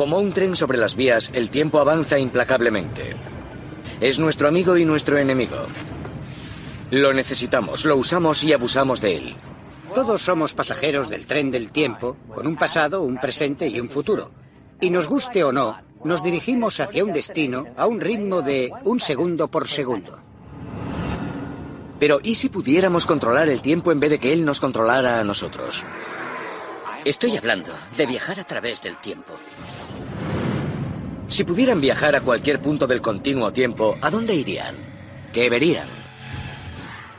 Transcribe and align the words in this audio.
Como 0.00 0.18
un 0.18 0.32
tren 0.32 0.56
sobre 0.56 0.78
las 0.78 0.96
vías, 0.96 1.30
el 1.34 1.50
tiempo 1.50 1.78
avanza 1.78 2.18
implacablemente. 2.18 3.14
Es 4.00 4.18
nuestro 4.18 4.48
amigo 4.48 4.78
y 4.78 4.86
nuestro 4.86 5.18
enemigo. 5.18 5.58
Lo 6.90 7.12
necesitamos, 7.12 7.84
lo 7.84 7.98
usamos 7.98 8.42
y 8.42 8.54
abusamos 8.54 9.02
de 9.02 9.16
él. 9.18 9.34
Todos 9.94 10.22
somos 10.22 10.54
pasajeros 10.54 11.10
del 11.10 11.26
tren 11.26 11.50
del 11.50 11.70
tiempo, 11.70 12.16
con 12.34 12.46
un 12.46 12.56
pasado, 12.56 13.02
un 13.02 13.18
presente 13.18 13.68
y 13.68 13.78
un 13.78 13.90
futuro. 13.90 14.30
Y 14.80 14.88
nos 14.88 15.06
guste 15.06 15.44
o 15.44 15.52
no, 15.52 15.78
nos 16.02 16.22
dirigimos 16.22 16.80
hacia 16.80 17.04
un 17.04 17.12
destino 17.12 17.66
a 17.76 17.84
un 17.84 18.00
ritmo 18.00 18.40
de 18.40 18.72
un 18.84 19.00
segundo 19.00 19.48
por 19.48 19.68
segundo. 19.68 20.18
Pero 21.98 22.20
¿y 22.22 22.36
si 22.36 22.48
pudiéramos 22.48 23.04
controlar 23.04 23.50
el 23.50 23.60
tiempo 23.60 23.92
en 23.92 24.00
vez 24.00 24.08
de 24.08 24.18
que 24.18 24.32
él 24.32 24.46
nos 24.46 24.60
controlara 24.60 25.20
a 25.20 25.24
nosotros? 25.24 25.84
Estoy 27.04 27.36
hablando 27.36 27.72
de 27.96 28.06
viajar 28.06 28.40
a 28.40 28.44
través 28.44 28.80
del 28.82 28.96
tiempo. 28.96 29.34
Si 31.30 31.44
pudieran 31.44 31.80
viajar 31.80 32.16
a 32.16 32.20
cualquier 32.20 32.60
punto 32.60 32.88
del 32.88 33.00
continuo 33.00 33.52
tiempo, 33.52 33.96
¿a 34.00 34.10
dónde 34.10 34.34
irían? 34.34 34.76
¿Qué 35.32 35.48
verían? 35.48 35.86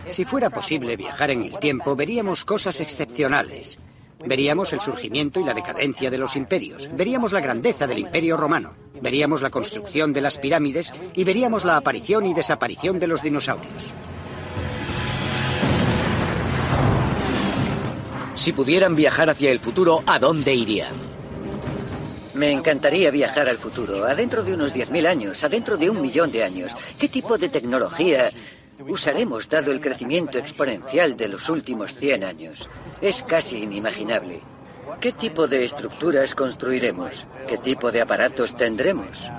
Si 0.09 0.25
fuera 0.25 0.49
posible 0.49 0.97
viajar 0.97 1.31
en 1.31 1.43
el 1.43 1.57
tiempo, 1.59 1.95
veríamos 1.95 2.43
cosas 2.43 2.81
excepcionales. 2.81 3.79
Veríamos 4.25 4.73
el 4.73 4.81
surgimiento 4.81 5.39
y 5.39 5.45
la 5.45 5.53
decadencia 5.53 6.11
de 6.11 6.17
los 6.17 6.35
imperios. 6.35 6.89
Veríamos 6.93 7.31
la 7.31 7.39
grandeza 7.39 7.87
del 7.87 7.99
imperio 7.99 8.35
romano. 8.35 8.73
Veríamos 9.01 9.41
la 9.41 9.49
construcción 9.49 10.11
de 10.11 10.21
las 10.21 10.37
pirámides 10.37 10.91
y 11.15 11.23
veríamos 11.23 11.63
la 11.63 11.77
aparición 11.77 12.27
y 12.27 12.33
desaparición 12.33 12.99
de 12.99 13.07
los 13.07 13.21
dinosaurios. 13.21 13.93
Si 18.35 18.51
pudieran 18.51 18.93
viajar 18.93 19.29
hacia 19.29 19.51
el 19.51 19.59
futuro, 19.59 20.03
¿a 20.05 20.19
dónde 20.19 20.53
irían? 20.53 21.10
Me 22.33 22.51
encantaría 22.51 23.11
viajar 23.11 23.49
al 23.49 23.57
futuro, 23.57 24.05
adentro 24.05 24.41
de 24.43 24.53
unos 24.53 24.73
10.000 24.73 25.05
años, 25.05 25.43
adentro 25.43 25.75
de 25.75 25.89
un 25.89 26.01
millón 26.01 26.31
de 26.31 26.43
años. 26.43 26.75
¿Qué 26.97 27.09
tipo 27.09 27.37
de 27.37 27.49
tecnología 27.49 28.29
usaremos 28.87 29.49
dado 29.49 29.71
el 29.71 29.81
crecimiento 29.81 30.37
exponencial 30.37 31.17
de 31.17 31.27
los 31.27 31.49
últimos 31.49 31.93
100 31.93 32.23
años? 32.23 32.69
Es 33.01 33.23
casi 33.23 33.57
inimaginable. 33.57 34.41
¿Qué 35.01 35.11
tipo 35.11 35.47
de 35.47 35.65
estructuras 35.65 36.33
construiremos? 36.33 37.25
¿Qué 37.47 37.57
tipo 37.57 37.91
de 37.91 38.01
aparatos 38.01 38.55
tendremos? 38.55 39.29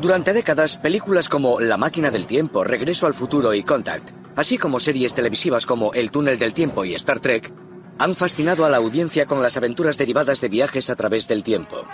Durante 0.00 0.32
décadas, 0.32 0.76
películas 0.76 1.28
como 1.28 1.60
La 1.60 1.76
máquina 1.76 2.10
del 2.10 2.26
tiempo, 2.26 2.62
Regreso 2.62 3.06
al 3.06 3.14
futuro 3.14 3.52
y 3.52 3.62
Contact, 3.62 4.10
así 4.36 4.58
como 4.58 4.78
series 4.78 5.14
televisivas 5.14 5.66
como 5.66 5.92
El 5.92 6.10
túnel 6.10 6.38
del 6.38 6.52
tiempo 6.52 6.84
y 6.84 6.94
Star 6.94 7.20
Trek, 7.20 7.52
han 7.98 8.14
fascinado 8.14 8.64
a 8.64 8.70
la 8.70 8.78
audiencia 8.78 9.26
con 9.26 9.42
las 9.42 9.56
aventuras 9.56 9.98
derivadas 9.98 10.40
de 10.40 10.48
viajes 10.48 10.90
a 10.90 10.96
través 10.96 11.28
del 11.28 11.42
tiempo. 11.42 11.84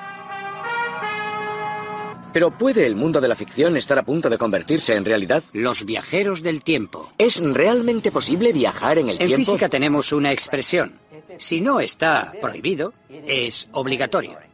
Pero 2.33 2.51
¿puede 2.51 2.87
el 2.87 2.95
mundo 2.95 3.21
de 3.21 3.29
la 3.29 3.35
ficción 3.35 3.77
estar 3.77 3.99
a 3.99 4.05
punto 4.05 4.31
de 4.31 4.39
convertirse 4.39 4.95
en 4.95 5.05
realidad? 5.05 5.43
Los 5.53 5.85
viajeros 5.85 6.43
del 6.43 6.63
tiempo. 6.63 7.09
¿Es 7.19 7.41
realmente 7.43 8.13
posible 8.13 8.53
viajar 8.53 8.99
en 8.99 9.09
el 9.09 9.19
tiempo? 9.19 9.35
En 9.35 9.45
física 9.45 9.69
tenemos 9.69 10.13
una 10.13 10.31
expresión. 10.31 11.01
Si 11.39 11.61
no 11.61 11.81
está 11.81 12.33
prohibido, 12.41 12.93
es 13.09 13.69
obligatorio. 13.73 14.50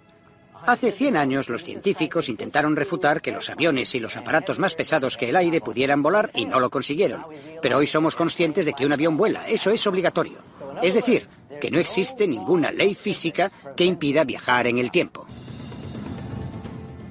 Hace 0.66 0.90
100 0.90 1.16
años 1.16 1.48
los 1.48 1.62
científicos 1.62 2.28
intentaron 2.28 2.74
refutar 2.74 3.22
que 3.22 3.30
los 3.30 3.48
aviones 3.50 3.94
y 3.94 4.00
los 4.00 4.16
aparatos 4.16 4.58
más 4.58 4.74
pesados 4.74 5.16
que 5.16 5.28
el 5.28 5.36
aire 5.36 5.60
pudieran 5.60 6.02
volar 6.02 6.30
y 6.34 6.44
no 6.44 6.58
lo 6.58 6.70
consiguieron. 6.70 7.24
Pero 7.62 7.78
hoy 7.78 7.86
somos 7.86 8.16
conscientes 8.16 8.66
de 8.66 8.72
que 8.72 8.84
un 8.84 8.92
avión 8.92 9.16
vuela. 9.16 9.46
Eso 9.46 9.70
es 9.70 9.86
obligatorio. 9.86 10.38
Es 10.82 10.94
decir, 10.94 11.28
que 11.60 11.70
no 11.70 11.78
existe 11.78 12.26
ninguna 12.26 12.72
ley 12.72 12.94
física 12.94 13.50
que 13.76 13.84
impida 13.84 14.24
viajar 14.24 14.66
en 14.66 14.78
el 14.78 14.90
tiempo. 14.90 15.26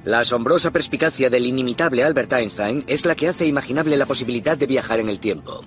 La 0.03 0.19
asombrosa 0.19 0.71
perspicacia 0.71 1.29
del 1.29 1.45
inimitable 1.45 2.03
Albert 2.03 2.33
Einstein 2.33 2.83
es 2.87 3.05
la 3.05 3.15
que 3.15 3.29
hace 3.29 3.47
imaginable 3.47 3.97
la 3.97 4.05
posibilidad 4.05 4.57
de 4.57 4.67
viajar 4.67 4.99
en 4.99 5.09
el 5.09 5.19
tiempo. 5.19 5.61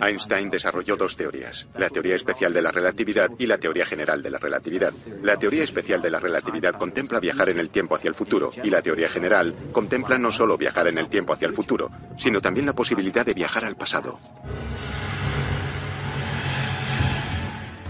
Einstein 0.00 0.50
desarrolló 0.50 0.96
dos 0.96 1.16
teorías, 1.16 1.66
la 1.76 1.88
teoría 1.88 2.16
especial 2.16 2.52
de 2.52 2.62
la 2.62 2.70
relatividad 2.70 3.30
y 3.38 3.46
la 3.46 3.58
teoría 3.58 3.84
general 3.84 4.22
de 4.22 4.30
la 4.30 4.38
relatividad. 4.38 4.92
La 5.22 5.38
teoría 5.38 5.64
especial 5.64 6.02
de 6.02 6.10
la 6.10 6.20
relatividad 6.20 6.74
contempla 6.74 7.20
viajar 7.20 7.48
en 7.50 7.58
el 7.58 7.70
tiempo 7.70 7.94
hacia 7.94 8.08
el 8.08 8.14
futuro 8.14 8.50
y 8.62 8.70
la 8.70 8.82
teoría 8.82 9.08
general 9.08 9.54
contempla 9.72 10.18
no 10.18 10.32
solo 10.32 10.56
viajar 10.56 10.88
en 10.88 10.98
el 10.98 11.08
tiempo 11.08 11.32
hacia 11.32 11.48
el 11.48 11.54
futuro, 11.54 11.90
sino 12.16 12.40
también 12.40 12.66
la 12.66 12.74
posibilidad 12.74 13.24
de 13.24 13.34
viajar 13.34 13.64
al 13.64 13.76
pasado. 13.76 14.18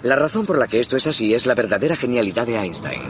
La 0.02 0.16
razón 0.16 0.44
por 0.44 0.58
la 0.58 0.66
que 0.66 0.80
esto 0.80 0.96
es 0.96 1.06
así 1.06 1.32
es 1.32 1.46
la 1.46 1.54
verdadera 1.54 1.96
genialidad 1.96 2.46
de 2.46 2.56
Einstein. 2.56 3.02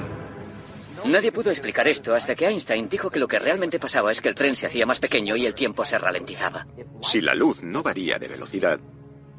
Nadie 1.06 1.32
pudo 1.32 1.50
explicar 1.50 1.88
esto 1.88 2.14
hasta 2.14 2.34
que 2.34 2.46
Einstein 2.46 2.88
dijo 2.88 3.10
que 3.10 3.18
lo 3.18 3.28
que 3.28 3.38
realmente 3.38 3.78
pasaba 3.78 4.12
es 4.12 4.20
que 4.20 4.28
el 4.28 4.34
tren 4.34 4.56
se 4.56 4.66
hacía 4.66 4.86
más 4.86 5.00
pequeño 5.00 5.36
y 5.36 5.44
el 5.44 5.54
tiempo 5.54 5.84
se 5.84 5.98
ralentizaba. 5.98 6.66
Si 7.02 7.20
la 7.20 7.34
luz 7.34 7.62
no 7.62 7.82
varía 7.82 8.18
de 8.18 8.28
velocidad, 8.28 8.78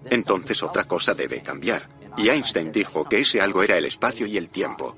entonces 0.10 0.62
otra 0.62 0.84
cosa 0.84 1.14
debe 1.14 1.42
cambiar. 1.42 1.90
Y 2.18 2.30
Einstein 2.30 2.72
dijo 2.72 3.06
que 3.06 3.22
ese 3.22 3.42
algo 3.42 3.64
era 3.64 3.78
el 3.78 3.86
espacio 3.86 4.26
y 4.26 4.38
el 4.38 4.50
tiempo. 4.50 4.96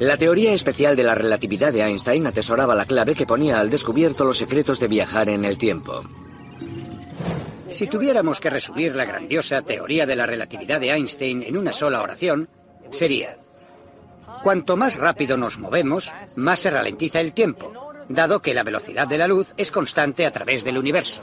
La 0.00 0.16
teoría 0.16 0.52
especial 0.52 0.96
de 0.96 1.04
la 1.04 1.14
relatividad 1.14 1.72
de 1.72 1.82
Einstein 1.82 2.26
atesoraba 2.26 2.74
la 2.74 2.86
clave 2.86 3.14
que 3.14 3.26
ponía 3.26 3.60
al 3.60 3.70
descubierto 3.70 4.24
los 4.24 4.38
secretos 4.38 4.80
de 4.80 4.88
viajar 4.88 5.28
en 5.28 5.44
el 5.44 5.58
tiempo. 5.58 6.02
Si 7.72 7.86
tuviéramos 7.86 8.38
que 8.38 8.50
resumir 8.50 8.94
la 8.94 9.04
grandiosa 9.04 9.62
teoría 9.62 10.06
de 10.06 10.16
la 10.16 10.26
relatividad 10.26 10.80
de 10.80 10.90
Einstein 10.90 11.42
en 11.42 11.56
una 11.56 11.72
sola 11.72 12.02
oración, 12.02 12.48
sería 12.90 13.36
Cuanto 14.42 14.76
más 14.76 14.96
rápido 14.96 15.36
nos 15.36 15.58
movemos, 15.58 16.12
más 16.36 16.58
se 16.58 16.70
ralentiza 16.70 17.20
el 17.20 17.32
tiempo, 17.32 17.92
dado 18.08 18.42
que 18.42 18.54
la 18.54 18.64
velocidad 18.64 19.06
de 19.06 19.18
la 19.18 19.28
luz 19.28 19.54
es 19.56 19.70
constante 19.70 20.26
a 20.26 20.32
través 20.32 20.64
del 20.64 20.78
universo. 20.78 21.22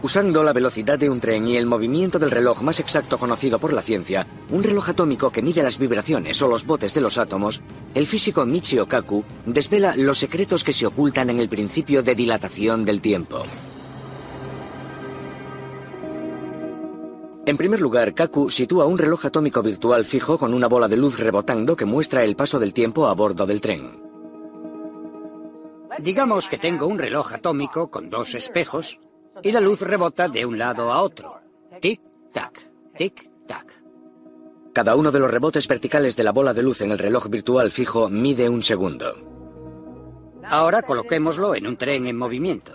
Usando 0.00 0.44
la 0.44 0.52
velocidad 0.52 0.96
de 0.96 1.10
un 1.10 1.18
tren 1.18 1.48
y 1.48 1.56
el 1.56 1.66
movimiento 1.66 2.20
del 2.20 2.30
reloj 2.30 2.62
más 2.62 2.78
exacto 2.78 3.18
conocido 3.18 3.58
por 3.58 3.72
la 3.72 3.82
ciencia, 3.82 4.28
un 4.48 4.62
reloj 4.62 4.90
atómico 4.90 5.30
que 5.30 5.42
mide 5.42 5.60
las 5.60 5.76
vibraciones 5.76 6.40
o 6.40 6.46
los 6.46 6.64
botes 6.64 6.94
de 6.94 7.00
los 7.00 7.18
átomos, 7.18 7.60
el 7.94 8.06
físico 8.06 8.46
Michio 8.46 8.86
Kaku 8.86 9.24
desvela 9.44 9.96
los 9.96 10.18
secretos 10.18 10.62
que 10.62 10.72
se 10.72 10.86
ocultan 10.86 11.30
en 11.30 11.40
el 11.40 11.48
principio 11.48 12.04
de 12.04 12.14
dilatación 12.14 12.84
del 12.84 13.00
tiempo. 13.00 13.42
En 17.44 17.56
primer 17.56 17.80
lugar, 17.80 18.14
Kaku 18.14 18.50
sitúa 18.50 18.86
un 18.86 18.98
reloj 18.98 19.26
atómico 19.26 19.62
virtual 19.62 20.04
fijo 20.04 20.38
con 20.38 20.54
una 20.54 20.68
bola 20.68 20.86
de 20.86 20.96
luz 20.96 21.18
rebotando 21.18 21.74
que 21.74 21.86
muestra 21.86 22.22
el 22.22 22.36
paso 22.36 22.60
del 22.60 22.72
tiempo 22.72 23.08
a 23.08 23.14
bordo 23.14 23.46
del 23.46 23.60
tren. 23.60 24.00
Digamos 25.98 26.48
que 26.48 26.58
tengo 26.58 26.86
un 26.86 26.98
reloj 26.98 27.32
atómico 27.32 27.90
con 27.90 28.10
dos 28.10 28.36
espejos 28.36 29.00
y 29.42 29.52
la 29.52 29.60
luz 29.60 29.80
rebota 29.80 30.28
de 30.28 30.44
un 30.44 30.58
lado 30.58 30.92
a 30.92 31.02
otro. 31.02 31.40
Tic-tac, 31.80 32.58
tic-tac. 32.96 33.66
Cada 34.72 34.96
uno 34.96 35.10
de 35.10 35.18
los 35.18 35.30
rebotes 35.30 35.66
verticales 35.66 36.16
de 36.16 36.24
la 36.24 36.32
bola 36.32 36.54
de 36.54 36.62
luz 36.62 36.80
en 36.82 36.92
el 36.92 36.98
reloj 36.98 37.28
virtual 37.28 37.70
fijo 37.70 38.08
mide 38.08 38.48
un 38.48 38.62
segundo. 38.62 39.14
Ahora 40.44 40.82
coloquémoslo 40.82 41.54
en 41.54 41.66
un 41.66 41.76
tren 41.76 42.06
en 42.06 42.16
movimiento. 42.16 42.72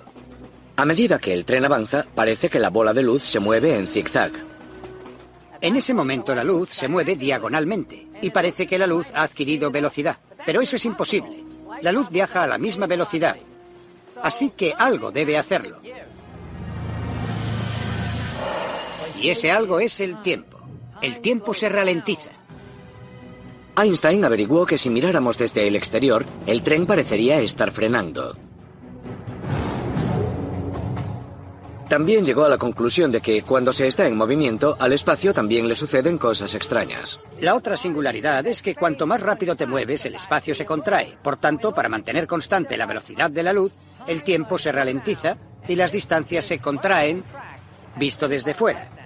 A 0.76 0.86
medida 0.86 1.20
que 1.20 1.34
el 1.34 1.46
tren 1.46 1.66
avanza, 1.66 2.06
parece 2.16 2.50
que 2.50 2.60
la 2.60 2.70
bola 2.70 2.94
de 2.94 3.04
luz 3.04 3.24
se 3.24 3.40
mueve 3.40 3.78
en 3.78 3.88
zigzag. 3.88 4.32
En 5.62 5.76
ese 5.76 5.94
momento 5.94 6.36
la 6.36 6.44
luz 6.44 6.70
se 6.70 6.88
mueve 6.88 7.16
diagonalmente 7.16 8.08
y 8.22 8.32
parece 8.32 8.68
que 8.68 8.78
la 8.78 8.88
luz 8.88 9.08
ha 9.14 9.24
adquirido 9.24 9.72
velocidad. 9.72 10.18
Pero 10.46 10.62
eso 10.62 10.76
es 10.76 10.86
imposible. 10.86 11.44
La 11.82 11.92
luz 11.92 12.10
viaja 12.10 12.44
a 12.44 12.48
la 12.48 12.58
misma 12.58 12.86
velocidad. 12.86 13.38
Así 14.22 14.50
que 14.50 14.74
algo 14.78 15.12
debe 15.12 15.38
hacerlo. 15.38 15.80
Y 19.24 19.30
ese 19.30 19.52
algo 19.52 19.80
es 19.80 20.02
el 20.02 20.22
tiempo. 20.22 20.60
El 21.02 21.22
tiempo 21.22 21.54
se 21.54 21.70
ralentiza. 21.70 22.30
Einstein 23.82 24.26
averiguó 24.26 24.66
que 24.66 24.78
si 24.78 24.90
miráramos 24.90 25.38
desde 25.38 25.66
el 25.66 25.78
exterior, 25.78 26.26
el 26.46 26.62
tren 26.62 26.86
parecería 26.86 27.40
estar 27.40 27.72
frenando. 27.72 28.36
También 31.88 32.26
llegó 32.26 32.44
a 32.44 32.50
la 32.50 32.58
conclusión 32.58 33.14
de 33.14 33.22
que 33.22 33.44
cuando 33.44 33.72
se 33.72 33.88
está 33.88 34.06
en 34.08 34.18
movimiento, 34.18 34.76
al 34.78 34.92
espacio 34.92 35.34
también 35.34 35.70
le 35.70 35.76
suceden 35.78 36.18
cosas 36.18 36.54
extrañas. 36.54 37.18
La 37.40 37.56
otra 37.56 37.78
singularidad 37.78 38.46
es 38.46 38.62
que 38.62 38.76
cuanto 38.76 39.08
más 39.08 39.22
rápido 39.22 39.56
te 39.56 39.68
mueves, 39.68 40.04
el 40.06 40.16
espacio 40.16 40.54
se 40.54 40.66
contrae. 40.66 41.18
Por 41.24 41.38
tanto, 41.38 41.74
para 41.74 41.88
mantener 41.88 42.28
constante 42.28 42.76
la 42.76 42.88
velocidad 42.88 43.32
de 43.32 43.44
la 43.44 43.54
luz, 43.54 43.72
el 44.06 44.22
tiempo 44.22 44.58
se 44.58 44.74
ralentiza 44.74 45.38
y 45.66 45.78
las 45.78 45.94
distancias 45.94 46.44
se 46.44 46.60
contraen 46.60 47.24
visto 47.96 48.28
desde 48.28 48.54
fuera. 48.54 49.03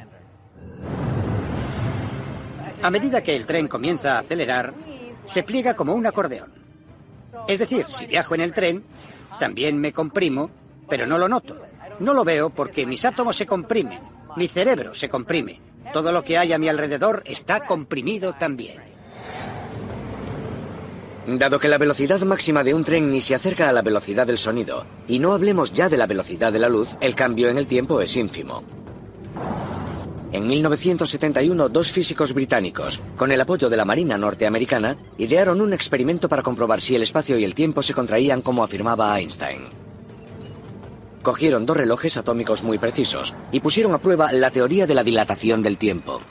A 2.88 2.90
medida 2.90 3.22
que 3.22 3.36
el 3.36 3.46
tren 3.46 3.68
comienza 3.68 4.14
a 4.14 4.20
acelerar, 4.20 4.74
se 5.26 5.44
pliega 5.44 5.76
como 5.76 5.94
un 5.94 6.08
acordeón. 6.08 6.54
Es 7.46 7.60
decir, 7.60 7.86
si 7.90 8.06
viajo 8.06 8.34
en 8.34 8.40
el 8.40 8.54
tren, 8.54 8.82
también 9.42 9.78
me 9.78 9.92
comprimo, 9.92 10.50
pero 10.88 11.06
no 11.06 11.18
lo 11.18 11.28
noto. 11.28 11.58
No 12.00 12.14
lo 12.14 12.24
veo 12.24 12.50
porque 12.50 12.86
mis 12.86 13.04
átomos 13.04 13.36
se 13.36 13.46
comprimen, 13.46 14.00
mi 14.38 14.48
cerebro 14.48 14.96
se 14.96 15.10
comprime. 15.10 15.60
Todo 15.92 16.14
lo 16.14 16.24
que 16.24 16.38
hay 16.38 16.54
a 16.54 16.58
mi 16.58 16.70
alrededor 16.70 17.24
está 17.26 17.66
comprimido 17.66 18.36
también. 18.36 18.78
Dado 21.28 21.60
que 21.60 21.68
la 21.68 21.78
velocidad 21.78 22.22
máxima 22.22 22.64
de 22.64 22.74
un 22.74 22.86
tren 22.86 23.12
ni 23.12 23.20
se 23.20 23.36
acerca 23.36 23.68
a 23.68 23.74
la 23.74 23.82
velocidad 23.82 24.26
del 24.26 24.38
sonido, 24.38 24.86
y 25.10 25.20
no 25.20 25.34
hablemos 25.34 25.74
ya 25.74 25.90
de 25.90 25.98
la 25.98 26.08
velocidad 26.08 26.54
de 26.54 26.60
la 26.60 26.70
luz, 26.70 26.96
el 27.02 27.16
cambio 27.16 27.50
en 27.50 27.58
el 27.58 27.68
tiempo 27.68 28.00
es 28.00 28.16
ínfimo. 28.16 28.64
En 30.32 30.46
1971, 30.46 31.70
dos 31.70 31.92
físicos 31.92 32.34
británicos, 32.34 33.00
con 33.16 33.32
el 33.32 33.40
apoyo 33.40 33.70
de 33.70 33.78
la 33.78 33.86
Marina 33.86 34.18
norteamericana, 34.18 34.98
idearon 35.18 35.62
un 35.62 35.72
experimento 35.72 36.28
para 36.28 36.44
comprobar 36.44 36.82
si 36.82 36.96
el 36.96 37.04
espacio 37.04 37.38
y 37.38 37.46
el 37.46 37.56
tiempo 37.56 37.82
se 37.82 37.94
contraían 37.94 38.42
como 38.42 38.64
afirmaba 38.64 39.18
Einstein. 39.18 39.62
Cogieron 41.24 41.66
dos 41.66 41.78
relojes 41.78 42.18
atómicos 42.18 42.62
muy 42.62 42.78
precisos 42.78 43.34
y 43.52 43.62
pusieron 43.62 43.94
a 43.94 44.00
prueba 44.00 44.32
la 44.34 44.52
teoría 44.52 44.86
de 44.86 44.96
la 44.96 45.04
dilatación 45.04 45.62
del 45.62 45.78
tiempo. 45.78 46.22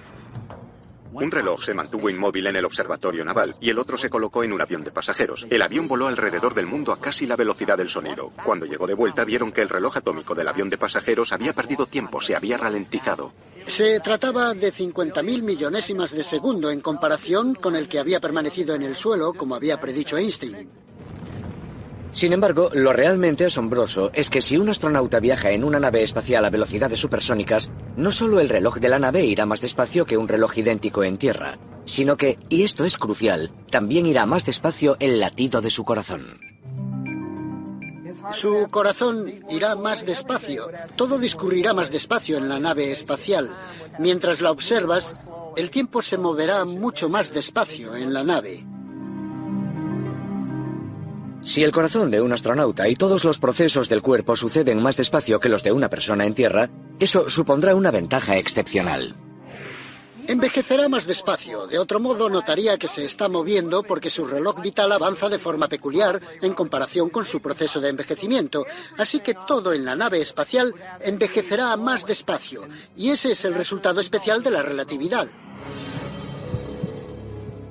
Un 1.18 1.30
reloj 1.30 1.64
se 1.64 1.72
mantuvo 1.72 2.10
inmóvil 2.10 2.46
en 2.46 2.56
el 2.56 2.64
observatorio 2.66 3.24
naval 3.24 3.54
y 3.58 3.70
el 3.70 3.78
otro 3.78 3.96
se 3.96 4.10
colocó 4.10 4.44
en 4.44 4.52
un 4.52 4.60
avión 4.60 4.84
de 4.84 4.90
pasajeros. 4.90 5.46
El 5.48 5.62
avión 5.62 5.88
voló 5.88 6.08
alrededor 6.08 6.54
del 6.54 6.66
mundo 6.66 6.92
a 6.92 7.00
casi 7.00 7.26
la 7.26 7.36
velocidad 7.36 7.78
del 7.78 7.88
sonido. 7.88 8.32
Cuando 8.44 8.66
llegó 8.66 8.86
de 8.86 8.94
vuelta 8.94 9.24
vieron 9.24 9.50
que 9.50 9.62
el 9.62 9.70
reloj 9.70 9.96
atómico 9.96 10.34
del 10.34 10.48
avión 10.48 10.68
de 10.68 10.76
pasajeros 10.76 11.32
había 11.32 11.54
perdido 11.54 11.86
tiempo, 11.86 12.20
se 12.20 12.36
había 12.36 12.58
ralentizado. 12.58 13.32
Se 13.66 13.98
trataba 14.00 14.52
de 14.52 14.72
50.000 14.72 15.42
millonésimas 15.42 16.12
de 16.12 16.22
segundo 16.22 16.70
en 16.70 16.80
comparación 16.80 17.54
con 17.54 17.74
el 17.74 17.88
que 17.88 17.98
había 17.98 18.20
permanecido 18.20 18.74
en 18.74 18.82
el 18.82 18.94
suelo, 18.94 19.32
como 19.32 19.54
había 19.56 19.80
predicho 19.80 20.18
Einstein. 20.18 20.85
Sin 22.16 22.32
embargo, 22.32 22.70
lo 22.72 22.94
realmente 22.94 23.44
asombroso 23.44 24.10
es 24.14 24.30
que 24.30 24.40
si 24.40 24.56
un 24.56 24.70
astronauta 24.70 25.20
viaja 25.20 25.50
en 25.50 25.62
una 25.62 25.78
nave 25.78 26.02
espacial 26.02 26.46
a 26.46 26.50
velocidades 26.50 26.98
supersónicas, 26.98 27.70
no 27.94 28.10
solo 28.10 28.40
el 28.40 28.48
reloj 28.48 28.78
de 28.78 28.88
la 28.88 28.98
nave 28.98 29.26
irá 29.26 29.44
más 29.44 29.60
despacio 29.60 30.06
que 30.06 30.16
un 30.16 30.26
reloj 30.26 30.56
idéntico 30.56 31.04
en 31.04 31.18
Tierra, 31.18 31.58
sino 31.84 32.16
que, 32.16 32.38
y 32.48 32.62
esto 32.62 32.86
es 32.86 32.96
crucial, 32.96 33.52
también 33.70 34.06
irá 34.06 34.24
más 34.24 34.46
despacio 34.46 34.96
el 34.98 35.20
latido 35.20 35.60
de 35.60 35.68
su 35.68 35.84
corazón. 35.84 36.40
Su 38.32 38.68
corazón 38.70 39.30
irá 39.50 39.76
más 39.76 40.06
despacio, 40.06 40.70
todo 40.96 41.18
discurrirá 41.18 41.74
más 41.74 41.90
despacio 41.90 42.38
en 42.38 42.48
la 42.48 42.58
nave 42.58 42.92
espacial. 42.92 43.50
Mientras 43.98 44.40
la 44.40 44.52
observas, 44.52 45.12
el 45.54 45.68
tiempo 45.68 46.00
se 46.00 46.16
moverá 46.16 46.64
mucho 46.64 47.10
más 47.10 47.30
despacio 47.34 47.94
en 47.94 48.14
la 48.14 48.24
nave. 48.24 48.64
Si 51.46 51.62
el 51.62 51.70
corazón 51.70 52.10
de 52.10 52.20
un 52.20 52.32
astronauta 52.32 52.88
y 52.88 52.96
todos 52.96 53.22
los 53.22 53.38
procesos 53.38 53.88
del 53.88 54.02
cuerpo 54.02 54.34
suceden 54.34 54.82
más 54.82 54.96
despacio 54.96 55.38
que 55.38 55.48
los 55.48 55.62
de 55.62 55.70
una 55.70 55.88
persona 55.88 56.26
en 56.26 56.34
Tierra, 56.34 56.68
eso 56.98 57.30
supondrá 57.30 57.76
una 57.76 57.92
ventaja 57.92 58.36
excepcional. 58.36 59.14
Envejecerá 60.26 60.88
más 60.88 61.06
despacio, 61.06 61.68
de 61.68 61.78
otro 61.78 62.00
modo 62.00 62.28
notaría 62.28 62.78
que 62.78 62.88
se 62.88 63.04
está 63.04 63.28
moviendo 63.28 63.84
porque 63.84 64.10
su 64.10 64.26
reloj 64.26 64.60
vital 64.60 64.90
avanza 64.90 65.28
de 65.28 65.38
forma 65.38 65.68
peculiar 65.68 66.20
en 66.42 66.52
comparación 66.52 67.10
con 67.10 67.24
su 67.24 67.40
proceso 67.40 67.80
de 67.80 67.90
envejecimiento, 67.90 68.66
así 68.98 69.20
que 69.20 69.36
todo 69.46 69.72
en 69.72 69.84
la 69.84 69.94
nave 69.94 70.20
espacial 70.20 70.74
envejecerá 71.00 71.76
más 71.76 72.06
despacio, 72.06 72.66
y 72.96 73.10
ese 73.10 73.30
es 73.30 73.44
el 73.44 73.54
resultado 73.54 74.00
especial 74.00 74.42
de 74.42 74.50
la 74.50 74.62
relatividad. 74.62 75.28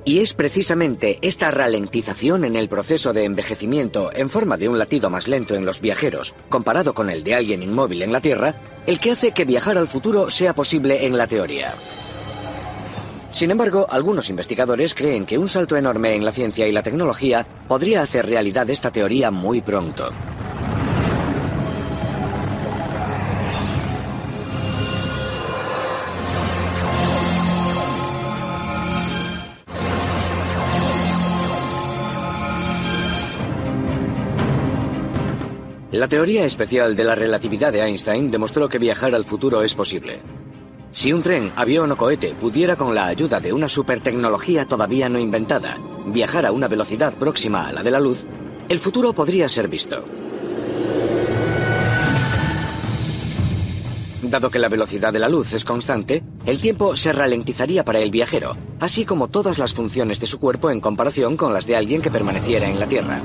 Y 0.08 0.20
es 0.20 0.36
precisamente 0.36 1.18
esta 1.24 1.50
ralentización 1.50 2.46
en 2.46 2.56
el 2.56 2.70
proceso 2.70 3.12
de 3.12 3.24
envejecimiento 3.24 4.12
en 4.14 4.30
forma 4.30 4.56
de 4.56 4.70
un 4.70 4.78
latido 4.78 5.10
más 5.10 5.28
lento 5.28 5.56
en 5.56 5.66
los 5.66 5.82
viajeros, 5.82 6.36
comparado 6.48 6.94
con 6.94 7.10
el 7.10 7.24
de 7.24 7.34
alguien 7.34 7.64
inmóvil 7.64 8.04
en 8.04 8.14
la 8.14 8.22
Tierra, 8.22 8.54
el 8.86 9.00
que 9.00 9.12
hace 9.12 9.32
que 9.32 9.46
viajar 9.46 9.80
al 9.80 9.88
futuro 9.88 10.30
sea 10.30 10.54
posible 10.54 11.08
en 11.08 11.18
la 11.18 11.26
teoría. 11.26 11.74
Sin 13.32 13.50
embargo, 13.50 13.88
algunos 13.90 14.30
investigadores 14.30 14.94
creen 14.94 15.26
que 15.26 15.40
un 15.40 15.50
salto 15.50 15.76
enorme 15.76 16.16
en 16.16 16.24
la 16.24 16.32
ciencia 16.32 16.68
y 16.68 16.72
la 16.72 16.84
tecnología 16.84 17.46
podría 17.68 18.04
hacer 18.04 18.28
realidad 18.28 18.70
esta 18.70 18.92
teoría 18.92 19.32
muy 19.32 19.62
pronto. 19.62 20.12
La 35.96 36.10
teoría 36.10 36.44
especial 36.44 36.94
de 36.94 37.06
la 37.06 37.16
relatividad 37.16 37.72
de 37.72 37.80
Einstein 37.80 38.30
demostró 38.30 38.68
que 38.68 38.80
viajar 38.80 39.16
al 39.16 39.24
futuro 39.24 39.62
es 39.62 39.74
posible. 39.76 40.20
Si 40.92 41.14
un 41.14 41.24
tren, 41.24 41.54
avión 41.56 41.90
o 41.90 41.96
cohete 41.96 42.34
pudiera 42.34 42.76
con 42.76 42.94
la 42.94 43.06
ayuda 43.06 43.40
de 43.40 43.54
una 43.54 43.70
supertecnología 43.70 44.66
todavía 44.66 45.08
no 45.08 45.20
inventada 45.20 45.78
viajar 46.08 46.46
a 46.46 46.52
una 46.52 46.68
velocidad 46.68 47.18
próxima 47.18 47.70
a 47.70 47.72
la 47.72 47.82
de 47.82 47.92
la 47.92 48.02
luz, 48.02 48.28
el 48.68 48.80
futuro 48.80 49.14
podría 49.14 49.48
ser 49.48 49.70
visto. 49.70 50.04
Dado 54.22 54.52
que 54.52 54.60
la 54.60 54.68
velocidad 54.68 55.14
de 55.14 55.20
la 55.20 55.30
luz 55.30 55.54
es 55.54 55.64
constante, 55.64 56.22
el 56.46 56.60
tiempo 56.60 56.98
se 56.98 57.14
ralentizaría 57.14 57.86
para 57.86 58.00
el 58.00 58.12
viajero, 58.12 58.58
así 58.82 59.06
como 59.06 59.30
todas 59.30 59.60
las 59.60 59.74
funciones 59.74 60.20
de 60.20 60.28
su 60.28 60.42
cuerpo 60.42 60.70
en 60.72 60.82
comparación 60.82 61.38
con 61.38 61.54
las 61.54 61.66
de 61.66 61.78
alguien 61.78 62.02
que 62.02 62.12
permaneciera 62.12 62.70
en 62.70 62.82
la 62.82 62.86
Tierra. 62.86 63.22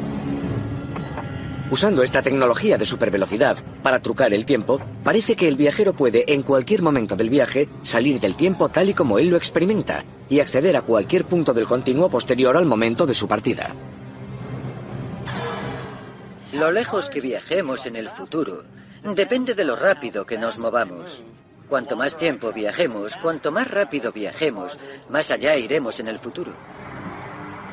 Usando 1.70 2.02
esta 2.02 2.22
tecnología 2.22 2.76
de 2.78 2.86
supervelocidad 2.86 3.56
para 3.82 4.00
trucar 4.00 4.34
el 4.34 4.44
tiempo, 4.44 4.80
parece 5.04 5.36
que 5.36 5.48
el 5.48 5.56
viajero 5.56 5.92
puede 5.92 6.32
en 6.32 6.42
cualquier 6.42 6.82
momento 6.82 7.16
del 7.16 7.30
viaje 7.30 7.68
salir 7.82 8.20
del 8.20 8.34
tiempo 8.34 8.68
tal 8.68 8.90
y 8.90 8.94
como 8.94 9.18
él 9.18 9.30
lo 9.30 9.36
experimenta 9.36 10.04
y 10.28 10.40
acceder 10.40 10.76
a 10.76 10.82
cualquier 10.82 11.24
punto 11.24 11.54
del 11.54 11.66
continuo 11.66 12.08
posterior 12.08 12.56
al 12.56 12.66
momento 12.66 13.06
de 13.06 13.14
su 13.14 13.28
partida. 13.28 13.70
Lo 16.52 16.70
lejos 16.72 17.08
que 17.08 17.20
viajemos 17.20 17.86
en 17.86 17.96
el 17.96 18.10
futuro 18.10 18.64
Depende 19.02 19.54
de 19.54 19.64
lo 19.64 19.76
rápido 19.76 20.26
que 20.26 20.36
nos 20.36 20.58
movamos. 20.58 21.22
Cuanto 21.68 21.96
más 21.96 22.18
tiempo 22.18 22.52
viajemos, 22.52 23.16
cuanto 23.16 23.50
más 23.50 23.66
rápido 23.66 24.12
viajemos, 24.12 24.78
más 25.08 25.30
allá 25.30 25.56
iremos 25.56 26.00
en 26.00 26.08
el 26.08 26.18
futuro. 26.18 26.52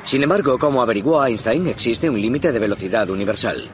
Sin 0.07 0.23
embargo, 0.23 0.57
como 0.57 0.81
averiguó 0.81 1.21
Einstein, 1.21 1.67
existe 1.67 2.09
un 2.09 2.21
límite 2.21 2.53
de 2.53 2.59
velocidad 2.59 3.09
universal. 3.09 3.69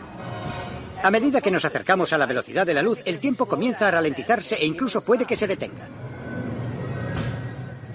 A 1.03 1.11
medida 1.11 1.41
que 1.41 1.51
nos 1.51 1.63
acercamos 1.63 2.11
a 2.11 2.17
la 2.17 2.25
velocidad 2.25 2.65
de 2.65 2.73
la 2.73 2.81
luz, 2.81 2.97
el 3.05 3.19
tiempo 3.19 3.45
comienza 3.45 3.87
a 3.87 3.91
ralentizarse 3.91 4.55
e 4.55 4.65
incluso 4.65 5.01
puede 5.01 5.25
que 5.25 5.35
se 5.35 5.45
detenga. 5.45 5.87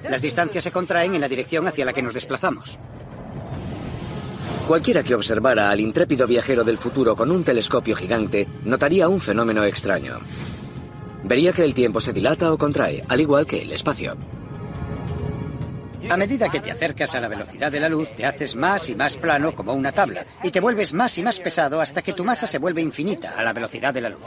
Las 0.09 0.23
distancias 0.23 0.62
se 0.62 0.71
contraen 0.71 1.16
en 1.16 1.21
la 1.21 1.28
dirección 1.28 1.66
hacia 1.66 1.85
la 1.85 1.92
que 1.92 2.00
nos 2.00 2.14
desplazamos. 2.14 2.78
Cualquiera 4.68 5.02
que 5.02 5.16
observara 5.16 5.68
al 5.68 5.80
intrépido 5.80 6.28
viajero 6.28 6.62
del 6.62 6.78
futuro 6.78 7.16
con 7.16 7.33
un 7.33 7.42
telescopio 7.42 7.97
gigante 7.97 8.47
notaría 8.64 9.09
un 9.09 9.18
fenómeno 9.18 9.64
extraño. 9.64 10.21
Vería 11.25 11.52
que 11.52 11.64
el 11.64 11.75
tiempo 11.75 12.00
se 12.00 12.12
dilata 12.12 12.52
o 12.52 12.57
contrae, 12.57 13.02
al 13.09 13.21
igual 13.21 13.47
que 13.47 13.62
el 13.62 13.73
espacio. 13.73 14.16
A 16.10 16.16
medida 16.16 16.48
que 16.48 16.60
te 16.60 16.70
acercas 16.70 17.14
a 17.14 17.20
la 17.20 17.28
velocidad 17.28 17.70
de 17.70 17.80
la 17.80 17.88
luz, 17.88 18.10
te 18.16 18.24
haces 18.24 18.56
más 18.56 18.88
y 18.88 18.94
más 18.94 19.16
plano 19.16 19.54
como 19.54 19.74
una 19.74 19.92
tabla, 19.92 20.24
y 20.42 20.50
te 20.50 20.60
vuelves 20.60 20.94
más 20.94 21.18
y 21.18 21.22
más 21.22 21.38
pesado 21.38 21.80
hasta 21.80 22.00
que 22.00 22.14
tu 22.14 22.24
masa 22.24 22.46
se 22.46 22.58
vuelve 22.58 22.80
infinita 22.80 23.34
a 23.36 23.42
la 23.42 23.52
velocidad 23.52 23.92
de 23.92 24.00
la 24.00 24.08
luz. 24.08 24.24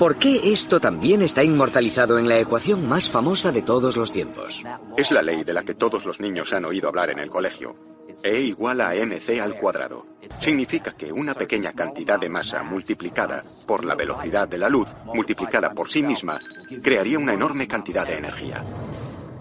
¿Por 0.00 0.16
qué 0.16 0.52
esto 0.52 0.80
también 0.80 1.22
está 1.22 1.44
inmortalizado 1.44 2.18
en 2.18 2.28
la 2.28 2.38
ecuación 2.40 2.88
más 2.88 3.08
famosa 3.08 3.52
de 3.52 3.62
todos 3.62 3.96
los 3.96 4.10
tiempos? 4.10 4.64
Es 4.96 5.12
la 5.12 5.22
ley 5.22 5.44
de 5.44 5.52
la 5.52 5.62
que 5.62 5.74
todos 5.74 6.04
los 6.04 6.18
niños 6.18 6.52
han 6.52 6.64
oído 6.64 6.88
hablar 6.88 7.10
en 7.10 7.20
el 7.20 7.30
colegio. 7.30 7.91
E 8.22 8.40
igual 8.40 8.80
a 8.80 8.94
mc 8.94 9.40
al 9.40 9.56
cuadrado. 9.56 10.06
Significa 10.40 10.92
que 10.92 11.12
una 11.12 11.34
pequeña 11.34 11.72
cantidad 11.72 12.18
de 12.18 12.28
masa 12.28 12.62
multiplicada 12.62 13.42
por 13.66 13.84
la 13.84 13.94
velocidad 13.94 14.48
de 14.48 14.58
la 14.58 14.68
luz, 14.68 14.88
multiplicada 15.04 15.70
por 15.70 15.90
sí 15.90 16.02
misma, 16.02 16.40
crearía 16.82 17.18
una 17.18 17.34
enorme 17.34 17.66
cantidad 17.66 18.06
de 18.06 18.18
energía. 18.18 18.64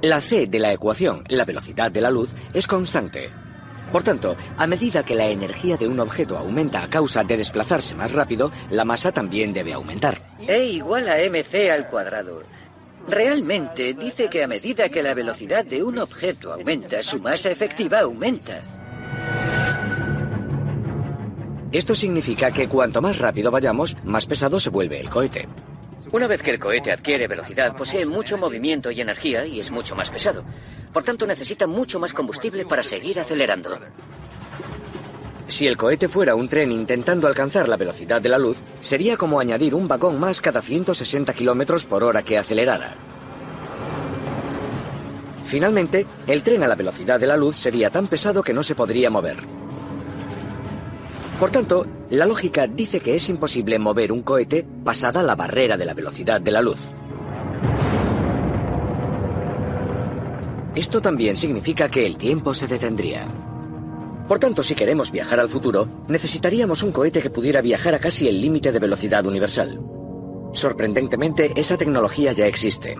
La 0.01 0.19
c 0.19 0.47
de 0.47 0.59
la 0.59 0.73
ecuación, 0.73 1.23
la 1.29 1.45
velocidad 1.45 1.91
de 1.91 2.01
la 2.01 2.09
luz, 2.09 2.31
es 2.53 2.65
constante. 2.65 3.31
Por 3.91 4.03
tanto, 4.03 4.37
a 4.57 4.67
medida 4.67 5.03
que 5.03 5.15
la 5.15 5.27
energía 5.27 5.75
de 5.75 5.87
un 5.87 5.99
objeto 5.99 6.37
aumenta 6.37 6.81
a 6.81 6.89
causa 6.89 7.23
de 7.23 7.35
desplazarse 7.37 7.93
más 7.93 8.13
rápido, 8.13 8.51
la 8.69 8.85
masa 8.85 9.11
también 9.11 9.53
debe 9.53 9.73
aumentar. 9.73 10.21
E 10.47 10.63
igual 10.63 11.09
a 11.09 11.17
mc 11.17 11.69
al 11.69 11.87
cuadrado. 11.87 12.41
Realmente 13.07 13.93
dice 13.93 14.29
que 14.29 14.43
a 14.43 14.47
medida 14.47 14.89
que 14.89 15.03
la 15.03 15.13
velocidad 15.13 15.65
de 15.65 15.83
un 15.83 15.97
objeto 15.97 16.53
aumenta, 16.53 17.01
su 17.01 17.19
masa 17.19 17.49
efectiva 17.49 17.99
aumenta. 17.99 18.61
Esto 21.71 21.95
significa 21.95 22.51
que 22.51 22.67
cuanto 22.67 23.01
más 23.01 23.17
rápido 23.17 23.49
vayamos, 23.49 23.95
más 24.03 24.25
pesado 24.25 24.59
se 24.59 24.69
vuelve 24.69 24.99
el 24.99 25.09
cohete. 25.09 25.47
Una 26.11 26.27
vez 26.27 26.43
que 26.43 26.51
el 26.51 26.59
cohete 26.59 26.91
adquiere 26.91 27.27
velocidad, 27.27 27.75
posee 27.75 28.05
mucho 28.05 28.37
movimiento 28.37 28.91
y 28.91 28.99
energía 28.99 29.45
y 29.45 29.59
es 29.61 29.71
mucho 29.71 29.95
más 29.95 30.11
pesado. 30.11 30.43
Por 30.91 31.03
tanto, 31.03 31.25
necesita 31.25 31.67
mucho 31.67 31.99
más 31.99 32.11
combustible 32.11 32.65
para 32.65 32.83
seguir 32.83 33.19
acelerando. 33.19 33.79
Si 35.51 35.67
el 35.67 35.75
cohete 35.75 36.07
fuera 36.07 36.33
un 36.33 36.47
tren 36.47 36.71
intentando 36.71 37.27
alcanzar 37.27 37.67
la 37.67 37.75
velocidad 37.75 38.21
de 38.21 38.29
la 38.29 38.37
luz, 38.37 38.59
sería 38.79 39.17
como 39.17 39.37
añadir 39.37 39.75
un 39.75 39.85
vagón 39.85 40.17
más 40.17 40.39
cada 40.39 40.61
160 40.61 41.33
kilómetros 41.33 41.85
por 41.85 42.05
hora 42.05 42.23
que 42.23 42.37
acelerara. 42.37 42.95
Finalmente, 45.45 46.05
el 46.25 46.41
tren 46.41 46.63
a 46.63 46.69
la 46.69 46.75
velocidad 46.75 47.19
de 47.19 47.27
la 47.27 47.35
luz 47.35 47.57
sería 47.57 47.89
tan 47.89 48.07
pesado 48.07 48.41
que 48.43 48.53
no 48.53 48.63
se 48.63 48.75
podría 48.75 49.09
mover. 49.09 49.39
Por 51.37 51.51
tanto, 51.51 51.85
la 52.11 52.25
lógica 52.25 52.65
dice 52.65 53.01
que 53.01 53.17
es 53.17 53.27
imposible 53.27 53.77
mover 53.77 54.13
un 54.13 54.21
cohete 54.21 54.65
pasada 54.85 55.21
la 55.21 55.35
barrera 55.35 55.75
de 55.75 55.83
la 55.83 55.93
velocidad 55.93 56.39
de 56.39 56.51
la 56.51 56.61
luz. 56.61 56.93
Esto 60.75 61.01
también 61.01 61.35
significa 61.35 61.91
que 61.91 62.05
el 62.05 62.15
tiempo 62.15 62.53
se 62.53 62.67
detendría. 62.67 63.27
Por 64.31 64.39
tanto, 64.39 64.63
si 64.63 64.75
queremos 64.75 65.11
viajar 65.11 65.41
al 65.41 65.49
futuro, 65.49 66.05
necesitaríamos 66.07 66.83
un 66.83 66.93
cohete 66.93 67.21
que 67.21 67.29
pudiera 67.29 67.61
viajar 67.61 67.95
a 67.95 67.99
casi 67.99 68.29
el 68.29 68.39
límite 68.39 68.71
de 68.71 68.79
velocidad 68.79 69.25
universal. 69.25 69.77
Sorprendentemente, 70.53 71.51
esa 71.53 71.75
tecnología 71.75 72.31
ya 72.31 72.45
existe. 72.45 72.95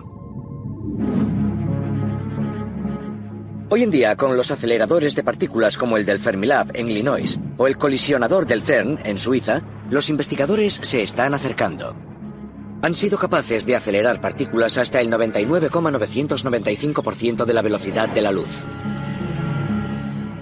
Hoy 3.70 3.82
en 3.82 3.90
día, 3.90 4.14
con 4.14 4.36
los 4.36 4.50
aceleradores 4.50 5.14
de 5.14 5.24
partículas 5.24 5.78
como 5.78 5.96
el 5.96 6.04
del 6.04 6.18
Fermilab 6.18 6.72
en 6.74 6.90
Illinois 6.90 7.40
o 7.56 7.66
el 7.66 7.78
colisionador 7.78 8.46
del 8.46 8.60
CERN 8.60 8.98
en 9.02 9.18
Suiza, 9.18 9.62
los 9.88 10.10
investigadores 10.10 10.80
se 10.82 11.02
están 11.02 11.32
acercando. 11.32 11.96
Han 12.82 12.94
sido 12.94 13.16
capaces 13.16 13.64
de 13.64 13.74
acelerar 13.74 14.20
partículas 14.20 14.76
hasta 14.76 15.00
el 15.00 15.10
99,995% 15.10 17.46
de 17.46 17.54
la 17.54 17.62
velocidad 17.62 18.10
de 18.10 18.20
la 18.20 18.32
luz. 18.32 18.66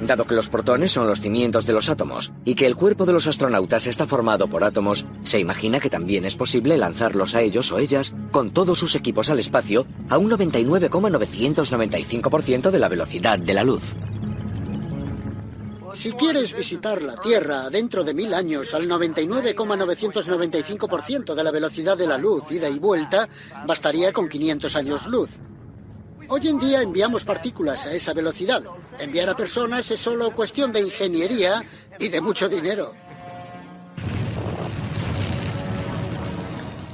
Dado 0.00 0.26
que 0.26 0.34
los 0.34 0.48
protones 0.48 0.92
son 0.92 1.06
los 1.06 1.20
cimientos 1.20 1.66
de 1.66 1.74
los 1.74 1.90
átomos 1.90 2.32
y 2.44 2.54
que 2.54 2.66
el 2.66 2.74
cuerpo 2.74 3.04
de 3.04 3.12
los 3.12 3.26
astronautas 3.26 3.86
está 3.86 4.06
formado 4.06 4.48
por 4.48 4.64
átomos, 4.64 5.04
se 5.24 5.38
imagina 5.38 5.78
que 5.78 5.90
también 5.90 6.24
es 6.24 6.36
posible 6.36 6.78
lanzarlos 6.78 7.34
a 7.34 7.42
ellos 7.42 7.70
o 7.70 7.78
ellas 7.78 8.14
con 8.32 8.50
todos 8.50 8.78
sus 8.78 8.94
equipos 8.94 9.28
al 9.28 9.40
espacio 9.40 9.84
a 10.08 10.16
un 10.16 10.30
99,995% 10.30 12.70
de 12.70 12.78
la 12.78 12.88
velocidad 12.88 13.38
de 13.38 13.54
la 13.54 13.62
luz. 13.62 13.98
Si 15.92 16.12
quieres 16.12 16.56
visitar 16.56 17.02
la 17.02 17.16
Tierra 17.16 17.68
dentro 17.68 18.04
de 18.04 18.14
mil 18.14 18.32
años 18.32 18.72
al 18.74 18.88
99,995% 18.88 21.34
de 21.34 21.44
la 21.44 21.50
velocidad 21.50 21.98
de 21.98 22.06
la 22.06 22.16
luz, 22.16 22.44
ida 22.50 22.68
y 22.68 22.78
vuelta, 22.78 23.28
bastaría 23.66 24.12
con 24.12 24.28
500 24.28 24.76
años 24.76 25.08
luz. 25.08 25.30
Hoy 26.32 26.46
en 26.46 26.60
día 26.60 26.80
enviamos 26.80 27.24
partículas 27.24 27.86
a 27.86 27.92
esa 27.92 28.14
velocidad. 28.14 28.62
Enviar 29.00 29.28
a 29.28 29.36
personas 29.36 29.90
es 29.90 29.98
solo 29.98 30.30
cuestión 30.30 30.70
de 30.72 30.80
ingeniería 30.80 31.60
y 31.98 32.06
de 32.06 32.20
mucho 32.20 32.48
dinero. 32.48 32.92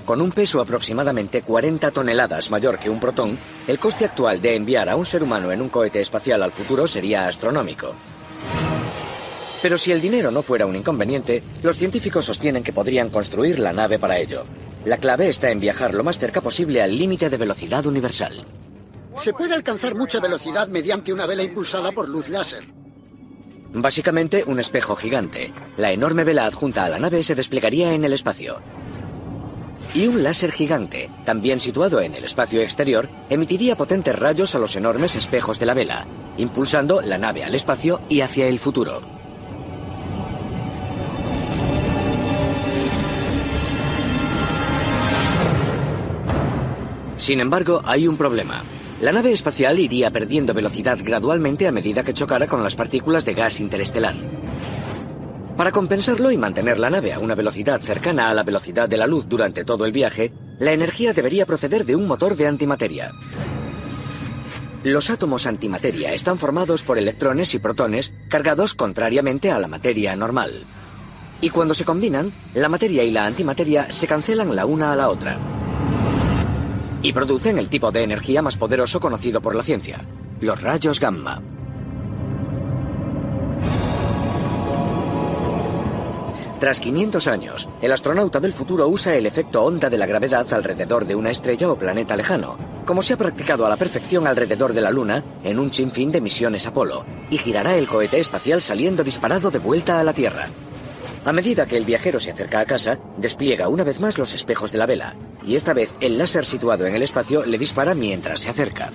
Con 0.07 0.23
un 0.23 0.33
peso 0.33 0.63
aproximadamente 0.63 1.43
40 1.43 1.91
toneladas 1.91 2.51
mayor 2.51 2.79
que 2.79 2.89
un 2.89 2.99
protón, 2.99 3.39
el 3.67 3.79
coste 3.79 4.07
actual 4.07 4.41
de 4.41 4.57
enviar 4.57 4.89
a 4.89 4.97
un 4.97 5.05
ser 5.05 5.23
humano 5.23 5.53
en 5.53 5.61
un 5.61 5.69
cohete 5.69 6.01
espacial 6.01 6.43
al 6.43 6.53
futuro 6.53 6.87
sería 6.87 7.29
astronómico. 7.29 7.93
Pero 9.61 9.77
si 9.77 9.93
el 9.93 10.01
dinero 10.01 10.31
no 10.31 10.41
fuera 10.41 10.65
un 10.65 10.77
inconveniente, 10.77 11.43
los 11.63 11.77
científicos 11.77 12.25
sostienen 12.25 12.63
que 12.63 12.73
podrían 12.73 13.11
construir 13.11 13.59
la 13.59 13.75
nave 13.75 13.99
para 13.99 14.19
ello. 14.19 14.47
La 14.87 14.97
clave 14.97 15.29
está 15.29 15.51
en 15.51 15.61
viajar 15.61 15.93
lo 15.93 16.05
más 16.05 16.19
cerca 16.19 16.41
posible 16.41 16.81
al 16.81 16.97
límite 16.97 17.29
de 17.29 17.37
velocidad 17.37 17.85
universal. 17.85 18.47
Se 19.17 19.33
puede 19.33 19.55
alcanzar 19.55 19.95
mucha 19.95 20.21
velocidad 20.21 20.69
mediante 20.69 21.13
una 21.13 21.27
vela 21.27 21.43
impulsada 21.43 21.91
por 21.93 22.09
luz 22.09 22.29
láser. 22.29 22.65
Básicamente 23.73 24.45
un 24.47 24.61
espejo 24.61 24.95
gigante. 24.97 25.53
La 25.77 25.93
enorme 25.93 26.25
vela 26.25 26.47
adjunta 26.47 26.85
a 26.85 26.89
la 26.89 26.99
nave 26.99 27.23
se 27.23 27.35
desplegaría 27.35 27.93
en 27.93 28.05
el 28.05 28.13
espacio. 28.13 28.59
Y 29.95 30.07
un 30.07 30.23
láser 30.23 30.53
gigante, 30.53 31.11
también 31.25 31.61
situado 31.61 32.01
en 32.01 32.15
el 32.15 32.25
espacio 32.25 32.61
exterior, 32.61 33.09
emitiría 33.31 33.77
potentes 33.77 34.17
rayos 34.17 34.55
a 34.55 34.59
los 34.59 34.77
enormes 34.77 35.17
espejos 35.17 35.59
de 35.59 35.67
la 35.67 35.75
vela, 35.75 36.07
impulsando 36.37 37.01
la 37.01 37.19
nave 37.19 37.45
al 37.45 37.55
espacio 37.55 38.01
y 38.09 38.21
hacia 38.21 38.47
el 38.47 38.59
futuro. 38.59 39.01
Sin 47.17 47.41
embargo, 47.41 47.81
hay 47.85 48.07
un 48.07 48.17
problema. 48.17 48.63
La 49.01 49.13
nave 49.13 49.33
espacial 49.33 49.79
iría 49.79 50.11
perdiendo 50.11 50.55
velocidad 50.55 50.99
gradualmente 51.03 51.69
a 51.69 51.73
medida 51.73 52.03
que 52.03 52.15
chocara 52.15 52.47
con 52.47 52.63
las 52.63 52.77
partículas 52.77 53.27
de 53.27 53.35
gas 53.35 53.61
interestelar. 53.61 54.15
Para 55.55 55.71
compensarlo 55.71 56.31
y 56.31 56.39
mantener 56.39 56.79
la 56.79 56.89
nave 56.89 57.13
a 57.13 57.19
una 57.19 57.35
velocidad 57.35 57.79
cercana 57.79 58.31
a 58.31 58.35
la 58.35 58.43
velocidad 58.43 58.89
de 58.89 58.97
la 58.97 59.07
luz 59.07 59.29
durante 59.29 59.65
todo 59.65 59.85
el 59.85 59.93
viaje, 59.93 60.33
la 60.59 60.73
energía 60.73 61.13
debería 61.13 61.45
proceder 61.45 61.85
de 61.85 61.95
un 61.95 62.07
motor 62.07 62.37
de 62.37 62.47
antimateria. 62.47 63.13
Los 64.83 65.11
átomos 65.11 65.47
antimateria 65.47 66.15
están 66.15 66.39
formados 66.39 66.83
por 66.83 66.97
electrones 66.97 67.53
y 67.55 67.59
protones 67.59 68.13
cargados 68.31 68.73
contrariamente 68.73 69.51
a 69.51 69.59
la 69.59 69.69
materia 69.69 70.17
normal. 70.17 70.65
Y 71.43 71.51
cuando 71.51 71.75
se 71.75 71.85
combinan, 71.85 72.33
la 72.55 72.71
materia 72.71 73.05
y 73.05 73.11
la 73.11 73.27
antimateria 73.27 73.93
se 73.93 74.07
cancelan 74.07 74.57
la 74.57 74.65
una 74.65 74.93
a 74.93 74.97
la 74.97 75.11
otra 75.11 75.37
y 77.03 77.13
producen 77.13 77.59
el 77.59 77.69
tipo 77.69 77.93
de 77.93 78.03
energía 78.03 78.43
más 78.43 78.57
poderoso 78.57 79.01
conocido 79.01 79.41
por 79.41 79.55
la 79.55 79.63
ciencia, 79.63 80.05
los 80.41 80.61
rayos 80.61 81.01
gamma. 81.01 81.43
Tras 86.59 86.81
500 86.81 87.27
años, 87.27 87.69
el 87.83 87.93
astronauta 87.93 88.41
del 88.41 88.55
futuro 88.55 88.89
usa 88.89 89.15
el 89.15 89.27
efecto 89.27 89.63
onda 89.63 89.91
de 89.91 89.99
la 89.99 90.07
gravedad 90.07 90.51
alrededor 90.55 91.05
de 91.05 91.15
una 91.15 91.31
estrella 91.31 91.71
o 91.71 91.77
planeta 91.77 92.17
lejano, 92.17 92.57
como 92.87 93.03
se 93.03 93.13
ha 93.13 93.19
practicado 93.19 93.67
a 93.67 93.69
la 93.69 93.77
perfección 93.77 94.27
alrededor 94.27 94.73
de 94.73 94.81
la 94.81 94.91
Luna 94.91 95.23
en 95.45 95.59
un 95.59 95.71
sinfín 95.71 96.11
de 96.11 96.23
misiones 96.23 96.67
Apolo, 96.67 97.05
y 97.31 97.37
girará 97.37 97.77
el 97.77 97.87
cohete 97.87 98.21
espacial 98.21 98.63
saliendo 98.63 99.05
disparado 99.05 99.51
de 99.51 99.59
vuelta 99.59 100.01
a 100.01 100.05
la 100.05 100.15
Tierra. 100.15 100.49
A 101.27 101.33
medida 101.33 101.67
que 101.67 101.77
el 101.77 101.85
viajero 101.85 102.21
se 102.21 102.31
acerca 102.31 102.61
a 102.61 102.65
casa, 102.65 103.01
despliega 103.17 103.67
una 103.67 103.83
vez 103.83 103.99
más 103.99 104.17
los 104.17 104.33
espejos 104.33 104.71
de 104.71 104.79
la 104.79 104.87
vela, 104.87 105.17
y 105.45 105.57
esta 105.57 105.75
vez 105.75 105.97
el 106.01 106.19
láser 106.19 106.47
situado 106.47 106.87
en 106.87 106.95
el 106.95 107.03
espacio 107.03 107.45
le 107.45 107.59
dispara 107.59 107.97
mientras 107.97 108.39
se 108.39 108.49
acerca. 108.49 108.93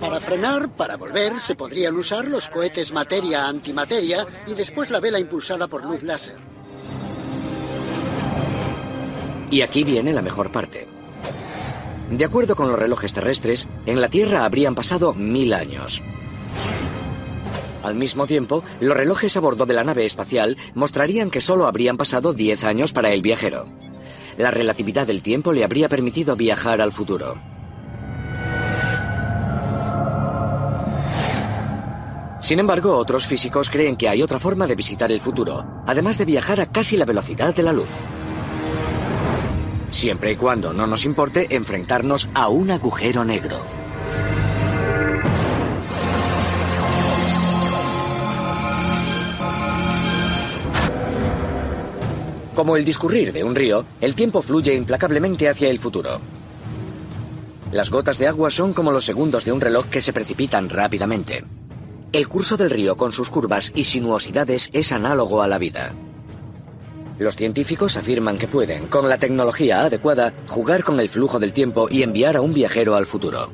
Para 0.00 0.18
frenar, 0.18 0.68
para 0.70 0.96
volver, 0.96 1.38
se 1.38 1.54
podrían 1.54 1.96
usar 1.96 2.26
los 2.26 2.48
cohetes 2.48 2.90
materia-antimateria 2.90 4.26
y 4.48 4.54
después 4.54 4.90
la 4.90 4.98
vela 4.98 5.20
impulsada 5.20 5.68
por 5.68 5.84
luz 5.84 6.02
láser. 6.02 6.38
Y 9.52 9.62
aquí 9.62 9.84
viene 9.84 10.12
la 10.12 10.22
mejor 10.22 10.50
parte. 10.50 10.88
De 12.10 12.24
acuerdo 12.24 12.56
con 12.56 12.66
los 12.66 12.78
relojes 12.78 13.12
terrestres, 13.12 13.68
en 13.86 14.00
la 14.00 14.08
Tierra 14.08 14.44
habrían 14.44 14.74
pasado 14.74 15.14
mil 15.14 15.54
años. 15.54 16.02
Al 17.82 17.94
mismo 17.94 18.26
tiempo, 18.26 18.62
los 18.80 18.96
relojes 18.96 19.36
a 19.36 19.40
bordo 19.40 19.66
de 19.66 19.74
la 19.74 19.84
nave 19.84 20.04
espacial 20.04 20.56
mostrarían 20.74 21.30
que 21.30 21.40
solo 21.40 21.66
habrían 21.66 21.96
pasado 21.96 22.32
10 22.32 22.64
años 22.64 22.92
para 22.92 23.12
el 23.12 23.22
viajero. 23.22 23.66
La 24.36 24.50
relatividad 24.50 25.06
del 25.06 25.22
tiempo 25.22 25.52
le 25.52 25.64
habría 25.64 25.88
permitido 25.88 26.36
viajar 26.36 26.80
al 26.80 26.92
futuro. 26.92 27.38
Sin 32.40 32.58
embargo, 32.58 32.96
otros 32.96 33.26
físicos 33.26 33.70
creen 33.70 33.96
que 33.96 34.08
hay 34.08 34.22
otra 34.22 34.38
forma 34.38 34.66
de 34.66 34.74
visitar 34.74 35.12
el 35.12 35.20
futuro, 35.20 35.82
además 35.86 36.18
de 36.18 36.24
viajar 36.24 36.60
a 36.60 36.66
casi 36.66 36.96
la 36.96 37.04
velocidad 37.04 37.54
de 37.54 37.62
la 37.62 37.72
luz. 37.72 37.90
Siempre 39.90 40.32
y 40.32 40.36
cuando 40.36 40.72
no 40.72 40.86
nos 40.86 41.04
importe 41.04 41.54
enfrentarnos 41.54 42.28
a 42.34 42.48
un 42.48 42.70
agujero 42.70 43.24
negro. 43.24 43.79
Como 52.54 52.76
el 52.76 52.84
discurrir 52.84 53.32
de 53.32 53.44
un 53.44 53.54
río, 53.54 53.84
el 54.00 54.14
tiempo 54.14 54.42
fluye 54.42 54.74
implacablemente 54.74 55.48
hacia 55.48 55.70
el 55.70 55.78
futuro. 55.78 56.20
Las 57.72 57.90
gotas 57.90 58.18
de 58.18 58.26
agua 58.26 58.50
son 58.50 58.72
como 58.72 58.90
los 58.90 59.04
segundos 59.04 59.44
de 59.44 59.52
un 59.52 59.60
reloj 59.60 59.86
que 59.86 60.00
se 60.00 60.12
precipitan 60.12 60.68
rápidamente. 60.68 61.44
El 62.12 62.28
curso 62.28 62.56
del 62.56 62.70
río 62.70 62.96
con 62.96 63.12
sus 63.12 63.30
curvas 63.30 63.70
y 63.76 63.84
sinuosidades 63.84 64.68
es 64.72 64.90
análogo 64.90 65.42
a 65.42 65.46
la 65.46 65.58
vida. 65.58 65.92
Los 67.20 67.36
científicos 67.36 67.96
afirman 67.96 68.38
que 68.38 68.48
pueden, 68.48 68.86
con 68.86 69.08
la 69.08 69.18
tecnología 69.18 69.82
adecuada, 69.82 70.32
jugar 70.48 70.82
con 70.82 70.98
el 70.98 71.08
flujo 71.08 71.38
del 71.38 71.52
tiempo 71.52 71.86
y 71.88 72.02
enviar 72.02 72.36
a 72.36 72.40
un 72.40 72.52
viajero 72.52 72.96
al 72.96 73.06
futuro. 73.06 73.50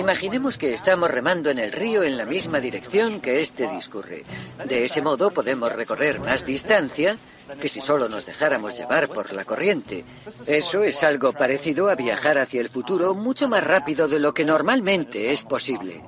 Imaginemos 0.00 0.56
que 0.56 0.72
estamos 0.72 1.10
remando 1.10 1.50
en 1.50 1.58
el 1.58 1.72
río 1.72 2.02
en 2.02 2.16
la 2.16 2.24
misma 2.24 2.58
dirección 2.58 3.20
que 3.20 3.42
este 3.42 3.68
discurre. 3.68 4.24
De 4.66 4.86
ese 4.86 5.02
modo 5.02 5.30
podemos 5.30 5.70
recorrer 5.70 6.18
más 6.20 6.46
distancia 6.46 7.14
que 7.60 7.68
si 7.68 7.82
solo 7.82 8.08
nos 8.08 8.24
dejáramos 8.24 8.78
llevar 8.78 9.10
por 9.10 9.30
la 9.34 9.44
corriente. 9.44 10.06
Eso 10.46 10.84
es 10.84 11.04
algo 11.04 11.34
parecido 11.34 11.90
a 11.90 11.96
viajar 11.96 12.38
hacia 12.38 12.62
el 12.62 12.70
futuro 12.70 13.14
mucho 13.14 13.46
más 13.46 13.62
rápido 13.62 14.08
de 14.08 14.20
lo 14.20 14.32
que 14.32 14.46
normalmente 14.46 15.32
es 15.32 15.42
posible. 15.42 16.00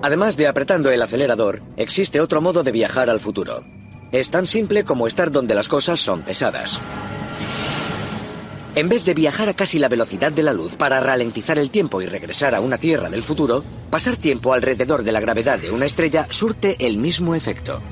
Además 0.00 0.38
de 0.38 0.48
apretando 0.48 0.90
el 0.90 1.02
acelerador, 1.02 1.60
existe 1.76 2.22
otro 2.22 2.40
modo 2.40 2.62
de 2.62 2.72
viajar 2.72 3.10
al 3.10 3.20
futuro. 3.20 3.62
Es 4.12 4.30
tan 4.30 4.46
simple 4.46 4.84
como 4.84 5.06
estar 5.06 5.30
donde 5.30 5.54
las 5.54 5.68
cosas 5.68 6.00
son 6.00 6.22
pesadas. 6.22 6.80
En 8.74 8.88
vez 8.88 9.04
de 9.04 9.12
viajar 9.12 9.50
a 9.50 9.54
casi 9.54 9.78
la 9.78 9.88
velocidad 9.88 10.32
de 10.32 10.42
la 10.42 10.54
luz 10.54 10.76
para 10.76 10.98
ralentizar 10.98 11.58
el 11.58 11.70
tiempo 11.70 12.00
y 12.00 12.06
regresar 12.06 12.54
a 12.54 12.60
una 12.62 12.78
Tierra 12.78 13.10
del 13.10 13.22
futuro, 13.22 13.62
pasar 13.90 14.16
tiempo 14.16 14.54
alrededor 14.54 15.02
de 15.02 15.12
la 15.12 15.20
gravedad 15.20 15.58
de 15.58 15.70
una 15.70 15.84
estrella 15.84 16.26
surte 16.30 16.76
el 16.78 16.96
mismo 16.96 17.34
efecto. 17.34 17.82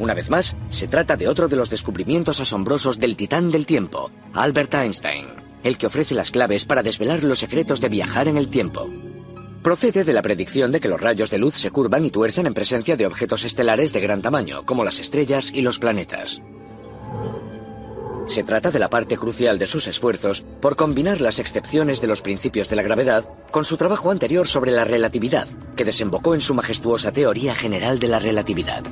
Una 0.00 0.14
vez 0.14 0.30
más, 0.30 0.56
se 0.70 0.88
trata 0.88 1.16
de 1.16 1.28
otro 1.28 1.46
de 1.46 1.54
los 1.54 1.70
descubrimientos 1.70 2.40
asombrosos 2.40 2.98
del 2.98 3.14
titán 3.14 3.52
del 3.52 3.64
tiempo, 3.64 4.10
Albert 4.34 4.74
Einstein, 4.74 5.26
el 5.62 5.78
que 5.78 5.86
ofrece 5.86 6.16
las 6.16 6.32
claves 6.32 6.64
para 6.64 6.82
desvelar 6.82 7.22
los 7.22 7.38
secretos 7.38 7.80
de 7.80 7.88
viajar 7.88 8.26
en 8.26 8.38
el 8.38 8.48
tiempo. 8.48 8.90
Procede 9.62 10.02
de 10.02 10.12
la 10.12 10.22
predicción 10.22 10.72
de 10.72 10.80
que 10.80 10.88
los 10.88 11.00
rayos 11.00 11.30
de 11.30 11.38
luz 11.38 11.54
se 11.54 11.70
curvan 11.70 12.04
y 12.04 12.10
tuercen 12.10 12.48
en 12.48 12.54
presencia 12.54 12.96
de 12.96 13.06
objetos 13.06 13.44
estelares 13.44 13.92
de 13.92 14.00
gran 14.00 14.22
tamaño, 14.22 14.66
como 14.66 14.82
las 14.82 14.98
estrellas 14.98 15.52
y 15.54 15.62
los 15.62 15.78
planetas. 15.78 16.42
Se 18.26 18.44
trata 18.44 18.70
de 18.70 18.78
la 18.78 18.88
parte 18.88 19.16
crucial 19.16 19.58
de 19.58 19.66
sus 19.66 19.86
esfuerzos 19.88 20.44
por 20.60 20.76
combinar 20.76 21.20
las 21.20 21.38
excepciones 21.38 22.00
de 22.00 22.06
los 22.06 22.22
principios 22.22 22.68
de 22.68 22.76
la 22.76 22.82
gravedad 22.82 23.28
con 23.50 23.64
su 23.64 23.76
trabajo 23.76 24.10
anterior 24.10 24.46
sobre 24.46 24.70
la 24.70 24.84
relatividad, 24.84 25.48
que 25.76 25.84
desembocó 25.84 26.34
en 26.34 26.40
su 26.40 26.54
majestuosa 26.54 27.12
teoría 27.12 27.54
general 27.54 27.98
de 27.98 28.08
la 28.08 28.18
relatividad. 28.18 28.84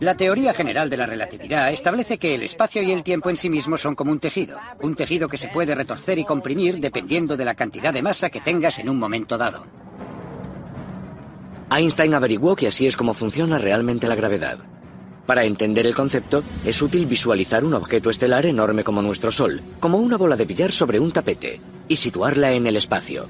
La 0.00 0.16
teoría 0.16 0.52
general 0.52 0.90
de 0.90 0.96
la 0.96 1.06
relatividad 1.06 1.72
establece 1.72 2.18
que 2.18 2.34
el 2.34 2.42
espacio 2.42 2.82
y 2.82 2.90
el 2.90 3.04
tiempo 3.04 3.30
en 3.30 3.36
sí 3.36 3.48
mismos 3.48 3.80
son 3.80 3.94
como 3.94 4.10
un 4.10 4.18
tejido, 4.18 4.58
un 4.80 4.96
tejido 4.96 5.28
que 5.28 5.38
se 5.38 5.46
puede 5.46 5.76
retorcer 5.76 6.18
y 6.18 6.24
comprimir 6.24 6.80
dependiendo 6.80 7.36
de 7.36 7.44
la 7.44 7.54
cantidad 7.54 7.92
de 7.92 8.02
masa 8.02 8.28
que 8.28 8.40
tengas 8.40 8.80
en 8.80 8.88
un 8.88 8.98
momento 8.98 9.38
dado. 9.38 9.64
Einstein 11.70 12.14
averiguó 12.14 12.56
que 12.56 12.66
así 12.66 12.88
es 12.88 12.96
como 12.96 13.14
funciona 13.14 13.58
realmente 13.58 14.08
la 14.08 14.16
gravedad. 14.16 14.71
Para 15.26 15.44
entender 15.44 15.86
el 15.86 15.94
concepto, 15.94 16.42
es 16.64 16.82
útil 16.82 17.06
visualizar 17.06 17.64
un 17.64 17.74
objeto 17.74 18.10
estelar 18.10 18.44
enorme 18.44 18.82
como 18.82 19.02
nuestro 19.02 19.30
Sol, 19.30 19.60
como 19.78 19.98
una 19.98 20.16
bola 20.16 20.36
de 20.36 20.44
billar 20.44 20.72
sobre 20.72 20.98
un 20.98 21.12
tapete, 21.12 21.60
y 21.88 21.96
situarla 21.96 22.52
en 22.52 22.66
el 22.66 22.76
espacio. 22.76 23.26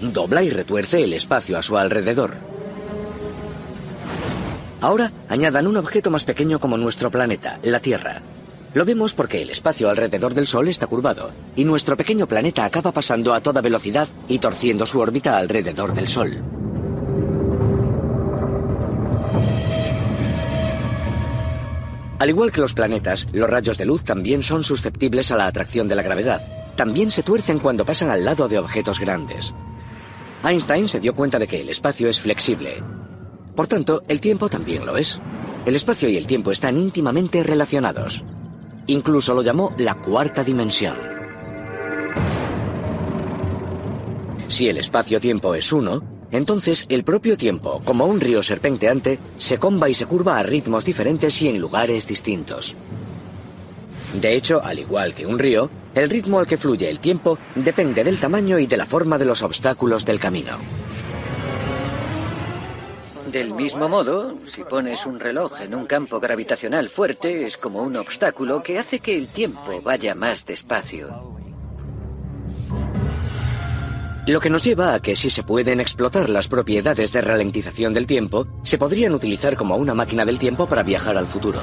Dobla 0.00 0.42
y 0.42 0.50
retuerce 0.50 1.02
el 1.02 1.14
espacio 1.14 1.56
a 1.56 1.62
su 1.62 1.78
alrededor. 1.78 2.34
Ahora 4.82 5.12
añadan 5.30 5.66
un 5.66 5.78
objeto 5.78 6.10
más 6.10 6.24
pequeño 6.24 6.60
como 6.60 6.76
nuestro 6.76 7.10
planeta, 7.10 7.58
la 7.62 7.80
Tierra. 7.80 8.20
Lo 8.74 8.84
vemos 8.84 9.14
porque 9.14 9.40
el 9.40 9.48
espacio 9.48 9.88
alrededor 9.88 10.34
del 10.34 10.46
Sol 10.46 10.68
está 10.68 10.86
curvado, 10.86 11.30
y 11.56 11.64
nuestro 11.64 11.96
pequeño 11.96 12.26
planeta 12.26 12.66
acaba 12.66 12.92
pasando 12.92 13.32
a 13.32 13.40
toda 13.40 13.62
velocidad 13.62 14.08
y 14.28 14.40
torciendo 14.40 14.84
su 14.84 15.00
órbita 15.00 15.38
alrededor 15.38 15.94
del 15.94 16.08
Sol. 16.08 16.63
Al 22.24 22.30
igual 22.30 22.52
que 22.52 22.62
los 22.62 22.72
planetas, 22.72 23.28
los 23.34 23.50
rayos 23.50 23.76
de 23.76 23.84
luz 23.84 24.02
también 24.02 24.42
son 24.42 24.64
susceptibles 24.64 25.30
a 25.30 25.36
la 25.36 25.46
atracción 25.46 25.88
de 25.88 25.94
la 25.94 26.02
gravedad. 26.02 26.40
También 26.74 27.10
se 27.10 27.22
tuercen 27.22 27.58
cuando 27.58 27.84
pasan 27.84 28.08
al 28.08 28.24
lado 28.24 28.48
de 28.48 28.58
objetos 28.58 28.98
grandes. 28.98 29.52
Einstein 30.42 30.88
se 30.88 31.00
dio 31.00 31.14
cuenta 31.14 31.38
de 31.38 31.46
que 31.46 31.60
el 31.60 31.68
espacio 31.68 32.08
es 32.08 32.18
flexible. 32.18 32.82
Por 33.54 33.66
tanto, 33.66 34.04
el 34.08 34.22
tiempo 34.22 34.48
también 34.48 34.86
lo 34.86 34.96
es. 34.96 35.20
El 35.66 35.76
espacio 35.76 36.08
y 36.08 36.16
el 36.16 36.26
tiempo 36.26 36.50
están 36.50 36.78
íntimamente 36.78 37.42
relacionados. 37.42 38.24
Incluso 38.86 39.34
lo 39.34 39.42
llamó 39.42 39.74
la 39.76 39.96
cuarta 39.96 40.42
dimensión. 40.42 40.96
Si 44.48 44.66
el 44.66 44.78
espacio-tiempo 44.78 45.54
es 45.54 45.70
uno, 45.74 46.02
entonces 46.30 46.86
el 46.88 47.04
propio 47.04 47.36
tiempo, 47.36 47.80
como 47.84 48.06
un 48.06 48.20
río 48.20 48.42
serpenteante, 48.42 49.18
se 49.38 49.58
comba 49.58 49.88
y 49.88 49.94
se 49.94 50.06
curva 50.06 50.38
a 50.38 50.42
ritmos 50.42 50.84
diferentes 50.84 51.40
y 51.42 51.48
en 51.48 51.58
lugares 51.58 52.06
distintos. 52.06 52.74
De 54.14 54.34
hecho, 54.34 54.62
al 54.62 54.78
igual 54.78 55.14
que 55.14 55.26
un 55.26 55.38
río, 55.38 55.70
el 55.94 56.08
ritmo 56.08 56.38
al 56.38 56.46
que 56.46 56.56
fluye 56.56 56.88
el 56.88 57.00
tiempo 57.00 57.38
depende 57.54 58.04
del 58.04 58.20
tamaño 58.20 58.58
y 58.58 58.66
de 58.66 58.76
la 58.76 58.86
forma 58.86 59.18
de 59.18 59.24
los 59.24 59.42
obstáculos 59.42 60.04
del 60.04 60.20
camino. 60.20 60.58
Del 63.26 63.52
mismo 63.52 63.88
modo, 63.88 64.38
si 64.44 64.62
pones 64.62 65.06
un 65.06 65.18
reloj 65.18 65.60
en 65.62 65.74
un 65.74 65.86
campo 65.86 66.20
gravitacional 66.20 66.88
fuerte, 66.88 67.46
es 67.46 67.56
como 67.56 67.82
un 67.82 67.96
obstáculo 67.96 68.62
que 68.62 68.78
hace 68.78 69.00
que 69.00 69.16
el 69.16 69.26
tiempo 69.26 69.80
vaya 69.82 70.14
más 70.14 70.46
despacio. 70.46 71.33
Lo 74.26 74.40
que 74.40 74.48
nos 74.48 74.62
lleva 74.62 74.94
a 74.94 75.00
que 75.00 75.16
si 75.16 75.28
se 75.28 75.42
pueden 75.42 75.80
explotar 75.80 76.30
las 76.30 76.48
propiedades 76.48 77.12
de 77.12 77.20
ralentización 77.20 77.92
del 77.92 78.06
tiempo, 78.06 78.46
se 78.62 78.78
podrían 78.78 79.12
utilizar 79.12 79.54
como 79.54 79.76
una 79.76 79.92
máquina 79.92 80.24
del 80.24 80.38
tiempo 80.38 80.66
para 80.66 80.82
viajar 80.82 81.18
al 81.18 81.26
futuro. 81.26 81.60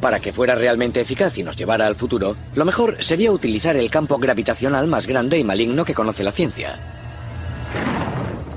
Para 0.00 0.20
que 0.20 0.32
fuera 0.32 0.54
realmente 0.54 1.00
eficaz 1.00 1.38
y 1.38 1.42
nos 1.42 1.56
llevara 1.56 1.88
al 1.88 1.96
futuro, 1.96 2.36
lo 2.54 2.64
mejor 2.64 3.02
sería 3.02 3.32
utilizar 3.32 3.76
el 3.76 3.90
campo 3.90 4.18
gravitacional 4.18 4.86
más 4.86 5.08
grande 5.08 5.38
y 5.40 5.44
maligno 5.44 5.84
que 5.84 5.94
conoce 5.94 6.22
la 6.22 6.30
ciencia. 6.30 6.78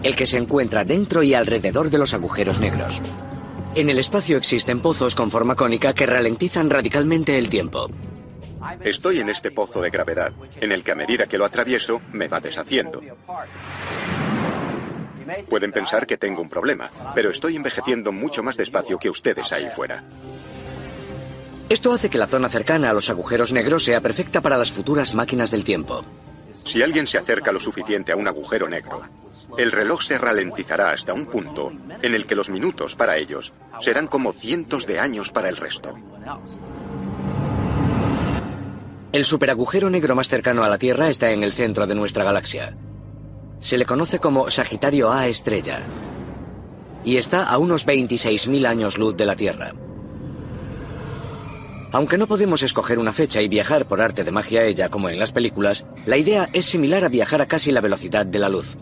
El 0.04 0.16
que 0.16 0.28
se 0.28 0.38
encuentra 0.38 0.86
dentro 0.86 1.24
y 1.24 1.34
alrededor 1.34 1.90
de 1.90 1.98
los 1.98 2.14
agujeros 2.14 2.60
negros. 2.60 3.02
En 3.74 3.90
el 3.90 3.98
espacio 3.98 4.38
existen 4.38 4.82
pozos 4.82 5.16
con 5.16 5.32
forma 5.32 5.56
cónica 5.56 5.96
que 5.96 6.06
ralentizan 6.06 6.70
radicalmente 6.70 7.40
el 7.40 7.50
tiempo. 7.50 7.90
Estoy 8.82 9.20
en 9.20 9.30
este 9.30 9.52
pozo 9.52 9.82
de 9.82 9.90
gravedad, 9.90 10.32
en 10.56 10.72
el 10.72 10.84
que 10.84 10.92
a 10.92 10.96
medida 10.96 11.28
que 11.28 11.38
lo 11.38 11.46
atravieso 11.46 12.02
me 12.12 12.28
va 12.28 12.40
deshaciendo. 12.40 13.02
Pueden 15.50 15.72
pensar 15.72 16.06
que 16.06 16.18
tengo 16.18 16.42
un 16.42 16.50
problema, 16.50 16.90
pero 17.16 17.30
estoy 17.30 17.56
envejeciendo 17.56 18.12
mucho 18.12 18.44
más 18.44 18.58
despacio 18.58 18.98
que 18.98 19.10
ustedes 19.10 19.52
ahí 19.52 19.70
fuera. 19.70 20.04
Esto 21.70 21.94
hace 21.94 22.10
que 22.10 22.18
la 22.18 22.28
zona 22.28 22.50
cercana 22.50 22.90
a 22.90 22.94
los 22.94 23.10
agujeros 23.10 23.54
negros 23.54 23.86
sea 23.86 24.02
perfecta 24.02 24.42
para 24.42 24.58
las 24.58 24.72
futuras 24.72 25.14
máquinas 25.16 25.52
del 25.52 25.64
tiempo. 25.64 26.04
Si 26.66 26.82
alguien 26.82 27.08
se 27.08 27.18
acerca 27.18 27.52
lo 27.52 27.60
suficiente 27.60 28.12
a 28.12 28.16
un 28.16 28.28
agujero 28.28 28.68
negro, 28.68 29.02
el 29.58 29.72
reloj 29.72 30.04
se 30.04 30.18
ralentizará 30.18 30.92
hasta 30.92 31.14
un 31.14 31.26
punto 31.26 31.72
en 32.02 32.14
el 32.14 32.26
que 32.26 32.36
los 32.36 32.50
minutos 32.50 32.96
para 32.96 33.18
ellos 33.18 33.54
serán 33.80 34.08
como 34.08 34.34
cientos 34.34 34.86
de 34.86 35.00
años 35.00 35.32
para 35.32 35.50
el 35.50 35.58
resto. 35.58 35.98
El 39.12 39.26
superagujero 39.26 39.90
negro 39.90 40.16
más 40.16 40.30
cercano 40.30 40.64
a 40.64 40.70
la 40.70 40.78
Tierra 40.78 41.10
está 41.10 41.32
en 41.32 41.44
el 41.44 41.52
centro 41.52 41.86
de 41.86 41.96
nuestra 41.96 42.24
galaxia. 42.24 42.78
Se 43.60 43.78
le 43.78 43.86
conoce 43.86 44.20
como 44.20 44.50
Sagitario 44.50 45.12
A 45.12 45.28
estrella 45.28 45.82
y 47.04 47.18
está 47.18 47.44
a 47.44 47.58
unos 47.58 47.86
26.000 47.86 48.66
años 48.66 48.98
luz 48.98 49.18
de 49.18 49.26
la 49.26 49.36
Tierra. 49.36 49.74
Aunque 51.92 52.18
no 52.18 52.26
podemos 52.26 52.64
escoger 52.64 53.00
una 53.00 53.12
fecha 53.12 53.42
y 53.42 53.50
viajar 53.50 53.86
por 53.86 54.00
arte 54.00 54.24
de 54.24 54.32
magia 54.32 54.62
a 54.62 54.64
ella 54.64 54.88
como 54.88 55.10
en 55.10 55.20
las 55.20 55.34
películas, 55.34 55.86
la 56.06 56.16
idea 56.16 56.48
es 56.54 56.68
similar 56.68 57.04
a 57.04 57.10
viajar 57.10 57.42
a 57.42 57.48
casi 57.48 57.74
la 57.74 57.82
velocidad 57.82 58.26
de 58.26 58.40
la 58.40 58.48
luz. 58.48 58.78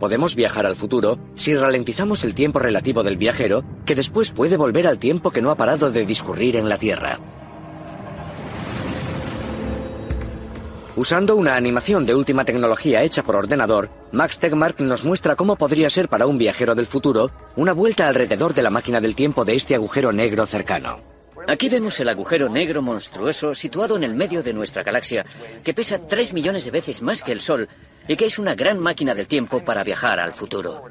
Podemos 0.00 0.34
viajar 0.34 0.64
al 0.64 0.74
futuro 0.76 1.18
si 1.34 1.54
ralentizamos 1.54 2.24
el 2.24 2.34
tiempo 2.34 2.60
relativo 2.60 3.02
del 3.02 3.18
viajero, 3.18 3.62
que 3.84 3.94
después 3.94 4.30
puede 4.30 4.56
volver 4.56 4.86
al 4.86 4.98
tiempo 4.98 5.30
que 5.32 5.42
no 5.42 5.50
ha 5.50 5.56
parado 5.56 5.90
de 5.90 6.06
discurrir 6.06 6.56
en 6.56 6.70
la 6.70 6.78
Tierra. 6.78 7.20
Usando 10.96 11.34
una 11.34 11.56
animación 11.56 12.06
de 12.06 12.14
última 12.14 12.44
tecnología 12.44 13.02
hecha 13.02 13.24
por 13.24 13.34
ordenador, 13.34 13.90
Max 14.12 14.38
Tegmark 14.38 14.78
nos 14.78 15.04
muestra 15.04 15.34
cómo 15.34 15.56
podría 15.56 15.90
ser 15.90 16.08
para 16.08 16.26
un 16.26 16.38
viajero 16.38 16.76
del 16.76 16.86
futuro 16.86 17.32
una 17.56 17.72
vuelta 17.72 18.06
alrededor 18.06 18.54
de 18.54 18.62
la 18.62 18.70
máquina 18.70 19.00
del 19.00 19.16
tiempo 19.16 19.44
de 19.44 19.56
este 19.56 19.74
agujero 19.74 20.12
negro 20.12 20.46
cercano. 20.46 21.00
Aquí 21.48 21.68
vemos 21.68 21.98
el 21.98 22.08
agujero 22.08 22.48
negro 22.48 22.80
monstruoso 22.80 23.56
situado 23.56 23.96
en 23.96 24.04
el 24.04 24.14
medio 24.14 24.44
de 24.44 24.54
nuestra 24.54 24.84
galaxia, 24.84 25.26
que 25.64 25.74
pesa 25.74 25.98
3 25.98 26.32
millones 26.32 26.64
de 26.64 26.70
veces 26.70 27.02
más 27.02 27.24
que 27.24 27.32
el 27.32 27.40
Sol 27.40 27.68
y 28.06 28.14
que 28.14 28.26
es 28.26 28.38
una 28.38 28.54
gran 28.54 28.78
máquina 28.78 29.16
del 29.16 29.26
tiempo 29.26 29.64
para 29.64 29.82
viajar 29.82 30.20
al 30.20 30.32
futuro. 30.32 30.84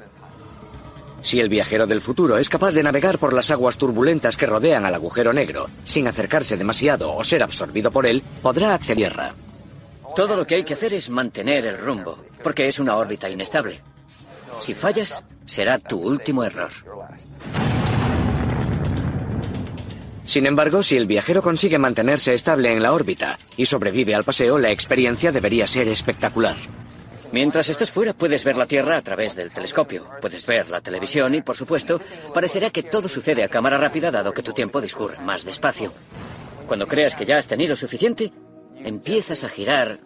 Si 1.22 1.40
el 1.40 1.48
viajero 1.48 1.86
del 1.86 2.02
futuro 2.02 2.36
es 2.36 2.50
capaz 2.50 2.72
de 2.72 2.82
navegar 2.82 3.18
por 3.18 3.32
las 3.32 3.50
aguas 3.50 3.78
turbulentas 3.78 4.36
que 4.36 4.44
rodean 4.44 4.84
al 4.84 4.94
agujero 4.94 5.32
negro 5.32 5.70
sin 5.86 6.06
acercarse 6.06 6.58
demasiado 6.58 7.14
o 7.14 7.24
ser 7.24 7.42
absorbido 7.42 7.90
por 7.90 8.04
él, 8.04 8.22
podrá 8.42 8.74
acceder 8.74 9.06
a 9.06 9.08
tierra. 9.08 9.34
Todo 10.14 10.36
lo 10.36 10.46
que 10.46 10.54
hay 10.54 10.62
que 10.62 10.74
hacer 10.74 10.94
es 10.94 11.10
mantener 11.10 11.66
el 11.66 11.78
rumbo, 11.78 12.24
porque 12.42 12.68
es 12.68 12.78
una 12.78 12.96
órbita 12.96 13.28
inestable. 13.28 13.80
Si 14.60 14.72
fallas, 14.72 15.24
será 15.44 15.80
tu 15.80 16.00
último 16.00 16.44
error. 16.44 16.70
Sin 20.24 20.46
embargo, 20.46 20.84
si 20.84 20.96
el 20.96 21.06
viajero 21.06 21.42
consigue 21.42 21.78
mantenerse 21.78 22.32
estable 22.32 22.72
en 22.72 22.82
la 22.82 22.92
órbita 22.92 23.38
y 23.56 23.66
sobrevive 23.66 24.14
al 24.14 24.24
paseo, 24.24 24.56
la 24.56 24.70
experiencia 24.70 25.32
debería 25.32 25.66
ser 25.66 25.88
espectacular. 25.88 26.56
Mientras 27.32 27.68
estés 27.68 27.90
fuera 27.90 28.12
puedes 28.12 28.44
ver 28.44 28.56
la 28.56 28.66
Tierra 28.66 28.96
a 28.96 29.02
través 29.02 29.34
del 29.34 29.50
telescopio, 29.50 30.06
puedes 30.20 30.46
ver 30.46 30.70
la 30.70 30.80
televisión 30.80 31.34
y, 31.34 31.42
por 31.42 31.56
supuesto, 31.56 32.00
parecerá 32.32 32.70
que 32.70 32.84
todo 32.84 33.08
sucede 33.08 33.42
a 33.42 33.48
cámara 33.48 33.78
rápida 33.78 34.12
dado 34.12 34.32
que 34.32 34.44
tu 34.44 34.52
tiempo 34.52 34.80
discurre 34.80 35.18
más 35.18 35.44
despacio. 35.44 35.92
Cuando 36.68 36.86
creas 36.86 37.16
que 37.16 37.26
ya 37.26 37.36
has 37.36 37.48
tenido 37.48 37.74
suficiente, 37.74 38.32
empiezas 38.76 39.44
a 39.44 39.48
girar 39.48 39.98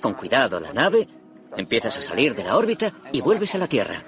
con 0.00 0.14
cuidado 0.14 0.60
la 0.60 0.72
nave, 0.72 1.08
empiezas 1.56 1.96
a 1.98 2.02
salir 2.02 2.34
de 2.34 2.44
la 2.44 2.56
órbita 2.56 2.92
y 3.12 3.20
vuelves 3.20 3.54
a 3.54 3.58
la 3.58 3.66
Tierra. 3.66 4.04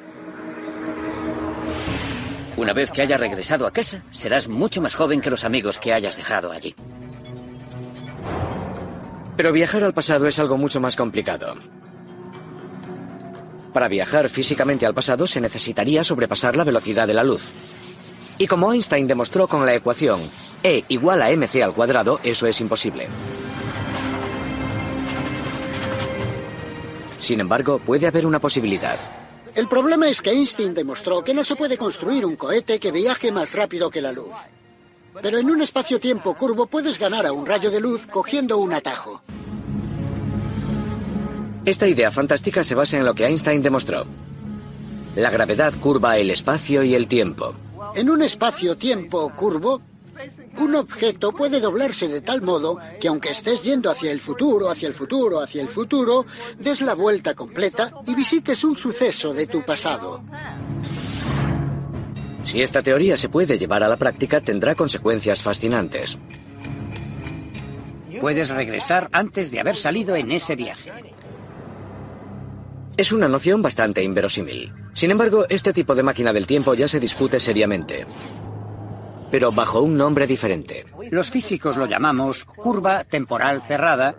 Una 2.57 2.73
vez 2.73 2.91
que 2.91 3.03
hayas 3.03 3.21
regresado 3.21 3.67
a 3.67 3.73
casa, 3.73 4.03
serás 4.11 4.49
mucho 4.49 4.81
más 4.81 4.95
joven 4.95 5.21
que 5.21 5.31
los 5.31 5.45
amigos 5.45 5.79
que 5.79 5.93
hayas 5.93 6.17
dejado 6.17 6.53
allí. 6.53 6.75
Pero 9.37 9.53
viajar 9.53 9.83
al 9.83 9.95
pasado 9.95 10.29
es 10.29 10.39
algo 10.39 10.57
mucho 10.57 10.81
más 10.81 10.95
complicado. 10.95 11.57
Para 13.73 13.89
viajar 13.89 14.29
físicamente 14.29 14.87
al 14.87 14.95
pasado 14.95 15.27
se 15.27 15.41
necesitaría 15.41 16.05
sobrepasar 16.05 16.55
la 16.55 16.63
velocidad 16.63 17.09
de 17.09 17.15
la 17.15 17.25
luz. 17.25 17.53
Y 18.39 18.47
como 18.47 18.73
Einstein 18.73 19.09
demostró 19.09 19.49
con 19.49 19.67
la 19.67 19.75
ecuación 19.75 20.21
E 20.63 20.85
igual 20.89 21.23
a 21.23 21.31
mc 21.31 21.63
al 21.63 21.75
cuadrado, 21.75 22.21
eso 22.23 22.47
es 22.47 22.61
imposible. 22.61 23.09
Sin 27.25 27.41
embargo, 27.41 27.79
puede 27.79 28.07
haber 28.07 28.27
una 28.27 28.39
posibilidad. 28.39 28.99
El 29.55 29.67
problema 29.67 30.11
es 30.11 30.21
que 30.21 30.29
Einstein 30.31 30.75
demostró 30.75 31.25
que 31.25 31.33
no 31.33 31.43
se 31.43 31.57
puede 31.57 31.79
construir 31.79 32.27
un 32.27 32.37
cohete 32.37 32.79
que 32.79 32.93
viaje 32.93 33.33
más 33.33 33.51
rápido 33.53 33.89
que 33.89 34.03
la 34.03 34.13
luz. 34.13 34.35
Pero 35.23 35.39
en 35.39 35.51
un 35.51 35.63
espacio-tiempo 35.63 36.35
curvo 36.35 36.67
puedes 36.67 36.99
ganar 36.99 37.25
a 37.25 37.33
un 37.33 37.47
rayo 37.47 37.71
de 37.71 37.81
luz 37.81 38.07
cogiendo 38.07 38.59
un 38.59 38.75
atajo. 38.75 39.23
Esta 41.65 41.89
idea 41.89 42.13
fantástica 42.13 42.63
se 42.63 42.75
basa 42.75 42.99
en 42.99 43.07
lo 43.07 43.15
que 43.15 43.25
Einstein 43.25 43.63
demostró. 43.63 44.05
La 45.17 45.31
gravedad 45.31 45.73
curva 45.81 46.19
el 46.19 46.29
espacio 46.31 46.83
y 46.83 46.95
el 46.95 47.07
tiempo. 47.07 47.55
En 47.95 48.11
un 48.11 48.21
espacio-tiempo 48.21 49.33
curvo, 49.35 49.81
un 50.59 50.75
objeto 50.75 51.33
puede 51.33 51.61
doblarse 51.61 52.09
de 52.09 52.21
tal 52.21 52.43
modo 52.43 52.79
que 53.01 53.09
aunque 53.09 53.31
estés 53.31 53.63
yendo 53.65 53.91
hacia 53.91 54.11
el 54.11 54.21
futuro, 54.21 54.71
hacia 54.71 54.89
el 54.89 54.95
futuro, 54.95 55.41
hacia 55.41 55.63
el 55.63 55.69
futuro, 55.69 56.27
des 56.59 56.81
la 56.81 56.95
vuelta 56.95 57.35
completa 57.35 57.93
y 58.07 58.15
visites 58.15 58.65
un 58.65 58.77
suceso 58.77 59.33
de 59.33 59.47
tu 59.47 59.63
pasado. 59.63 60.23
Si 62.45 62.61
esta 62.63 62.83
teoría 62.83 63.17
se 63.17 63.29
puede 63.29 63.59
llevar 63.59 63.83
a 63.83 63.89
la 63.89 63.97
práctica, 63.97 64.41
tendrá 64.41 64.75
consecuencias 64.75 65.43
fascinantes. 65.43 66.19
Puedes 68.21 68.49
regresar 68.51 69.09
antes 69.13 69.51
de 69.51 69.61
haber 69.61 69.77
salido 69.77 70.15
en 70.15 70.31
ese 70.31 70.55
viaje. 70.55 70.93
Es 72.97 73.11
una 73.11 73.27
noción 73.27 73.61
bastante 73.61 74.05
inverosímil. 74.05 74.73
Sin 74.93 75.11
embargo, 75.11 75.47
este 75.49 75.73
tipo 75.73 75.95
de 75.95 76.05
máquina 76.05 76.33
del 76.33 76.47
tiempo 76.47 76.75
ya 76.75 76.87
se 76.87 77.01
discute 77.01 77.41
seriamente 77.41 78.07
pero 79.31 79.53
bajo 79.53 79.81
un 79.81 79.97
nombre 79.97 80.27
diferente. 80.27 80.85
Los 81.11 81.31
físicos 81.31 81.77
lo 81.77 81.87
llamamos 81.87 82.45
curva 82.45 83.05
temporal 83.05 83.63
cerrada 83.63 84.15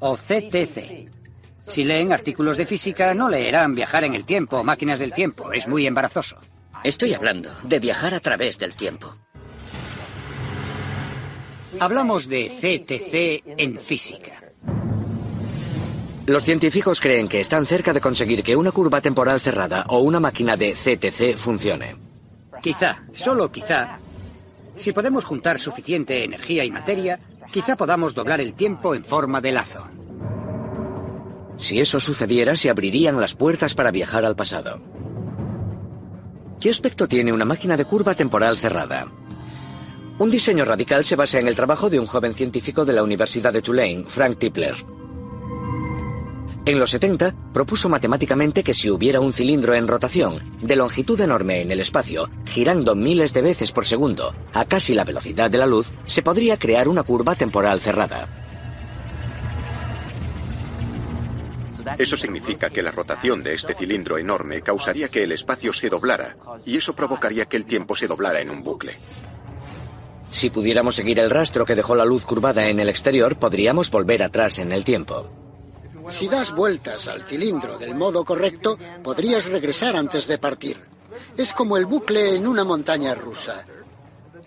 o 0.00 0.16
CTC. 0.16 1.08
Si 1.66 1.84
leen 1.84 2.12
artículos 2.12 2.56
de 2.56 2.66
física, 2.66 3.14
no 3.14 3.28
leerán 3.28 3.74
viajar 3.74 4.04
en 4.04 4.14
el 4.14 4.24
tiempo 4.24 4.58
o 4.58 4.64
máquinas 4.64 4.98
del 4.98 5.12
tiempo. 5.12 5.52
Es 5.52 5.68
muy 5.68 5.86
embarazoso. 5.86 6.36
Estoy 6.82 7.14
hablando 7.14 7.50
de 7.62 7.78
viajar 7.78 8.14
a 8.14 8.20
través 8.20 8.58
del 8.58 8.74
tiempo. 8.74 9.14
Hablamos 11.78 12.28
de 12.28 12.48
CTC 12.48 13.54
en 13.58 13.78
física. 13.78 14.40
Los 16.26 16.44
científicos 16.44 17.00
creen 17.00 17.28
que 17.28 17.40
están 17.40 17.66
cerca 17.66 17.92
de 17.92 18.00
conseguir 18.00 18.42
que 18.42 18.56
una 18.56 18.72
curva 18.72 19.00
temporal 19.00 19.40
cerrada 19.40 19.84
o 19.88 19.98
una 20.00 20.20
máquina 20.20 20.56
de 20.56 20.74
CTC 20.74 21.36
funcione. 21.36 21.96
Quizá, 22.62 23.02
solo 23.12 23.50
quizá, 23.50 23.98
si 24.80 24.92
podemos 24.92 25.24
juntar 25.24 25.60
suficiente 25.60 26.24
energía 26.24 26.64
y 26.64 26.70
materia, 26.70 27.20
quizá 27.52 27.76
podamos 27.76 28.14
doblar 28.14 28.40
el 28.40 28.54
tiempo 28.54 28.94
en 28.94 29.04
forma 29.04 29.40
de 29.40 29.52
lazo. 29.52 29.86
Si 31.58 31.78
eso 31.78 32.00
sucediera, 32.00 32.56
se 32.56 32.70
abrirían 32.70 33.20
las 33.20 33.34
puertas 33.34 33.74
para 33.74 33.90
viajar 33.90 34.24
al 34.24 34.34
pasado. 34.34 34.80
¿Qué 36.58 36.70
aspecto 36.70 37.06
tiene 37.06 37.32
una 37.32 37.44
máquina 37.44 37.76
de 37.76 37.84
curva 37.84 38.14
temporal 38.14 38.56
cerrada? 38.56 39.06
Un 40.18 40.30
diseño 40.30 40.64
radical 40.64 41.04
se 41.04 41.16
basa 41.16 41.38
en 41.38 41.48
el 41.48 41.56
trabajo 41.56 41.90
de 41.90 42.00
un 42.00 42.06
joven 42.06 42.34
científico 42.34 42.84
de 42.84 42.94
la 42.94 43.02
Universidad 43.02 43.52
de 43.52 43.62
Tulane, 43.62 44.04
Frank 44.06 44.38
Tipler. 44.38 44.76
En 46.66 46.78
los 46.78 46.90
70, 46.90 47.34
propuso 47.54 47.88
matemáticamente 47.88 48.62
que 48.62 48.74
si 48.74 48.90
hubiera 48.90 49.20
un 49.20 49.32
cilindro 49.32 49.74
en 49.74 49.88
rotación, 49.88 50.40
de 50.60 50.76
longitud 50.76 51.18
enorme 51.18 51.62
en 51.62 51.70
el 51.70 51.80
espacio, 51.80 52.28
girando 52.44 52.94
miles 52.94 53.32
de 53.32 53.40
veces 53.40 53.72
por 53.72 53.86
segundo, 53.86 54.34
a 54.52 54.66
casi 54.66 54.94
la 54.94 55.04
velocidad 55.04 55.50
de 55.50 55.56
la 55.56 55.66
luz, 55.66 55.90
se 56.04 56.22
podría 56.22 56.58
crear 56.58 56.86
una 56.86 57.02
curva 57.02 57.34
temporal 57.34 57.80
cerrada. 57.80 58.28
Eso 61.96 62.16
significa 62.16 62.68
que 62.68 62.82
la 62.82 62.90
rotación 62.90 63.42
de 63.42 63.54
este 63.54 63.74
cilindro 63.74 64.18
enorme 64.18 64.60
causaría 64.60 65.08
que 65.08 65.24
el 65.24 65.32
espacio 65.32 65.72
se 65.72 65.88
doblara, 65.88 66.36
y 66.66 66.76
eso 66.76 66.94
provocaría 66.94 67.46
que 67.46 67.56
el 67.56 67.64
tiempo 67.64 67.96
se 67.96 68.06
doblara 68.06 68.42
en 68.42 68.50
un 68.50 68.62
bucle. 68.62 68.96
Si 70.28 70.50
pudiéramos 70.50 70.94
seguir 70.94 71.18
el 71.18 71.30
rastro 71.30 71.64
que 71.64 71.74
dejó 71.74 71.94
la 71.94 72.04
luz 72.04 72.26
curvada 72.26 72.68
en 72.68 72.80
el 72.80 72.90
exterior, 72.90 73.36
podríamos 73.36 73.90
volver 73.90 74.22
atrás 74.22 74.58
en 74.58 74.72
el 74.72 74.84
tiempo. 74.84 75.39
Si 76.10 76.28
das 76.28 76.52
vueltas 76.54 77.08
al 77.08 77.22
cilindro 77.22 77.78
del 77.78 77.94
modo 77.94 78.24
correcto, 78.24 78.76
podrías 79.02 79.46
regresar 79.46 79.96
antes 79.96 80.26
de 80.26 80.38
partir. 80.38 80.76
Es 81.36 81.52
como 81.52 81.76
el 81.76 81.86
bucle 81.86 82.34
en 82.34 82.46
una 82.46 82.64
montaña 82.64 83.14
rusa. 83.14 83.64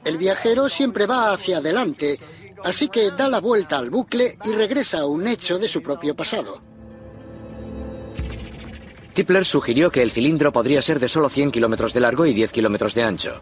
El 0.03 0.17
viajero 0.17 0.69
siempre 0.69 1.07
va 1.07 1.31
hacia 1.31 1.57
adelante, 1.57 2.19
así 2.63 2.89
que 2.89 3.11
da 3.11 3.29
la 3.29 3.39
vuelta 3.39 3.77
al 3.77 3.89
bucle 3.89 4.37
y 4.45 4.51
regresa 4.51 4.99
a 4.99 5.05
un 5.05 5.25
hecho 5.27 5.57
de 5.57 5.67
su 5.67 5.81
propio 5.81 6.15
pasado. 6.15 6.59
Tipler 9.13 9.45
sugirió 9.45 9.91
que 9.91 10.01
el 10.01 10.11
cilindro 10.11 10.51
podría 10.51 10.81
ser 10.81 10.99
de 10.99 11.07
solo 11.07 11.29
100 11.29 11.51
kilómetros 11.51 11.93
de 11.93 11.99
largo 11.99 12.25
y 12.25 12.33
10 12.33 12.51
kilómetros 12.51 12.93
de 12.95 13.03
ancho. 13.03 13.41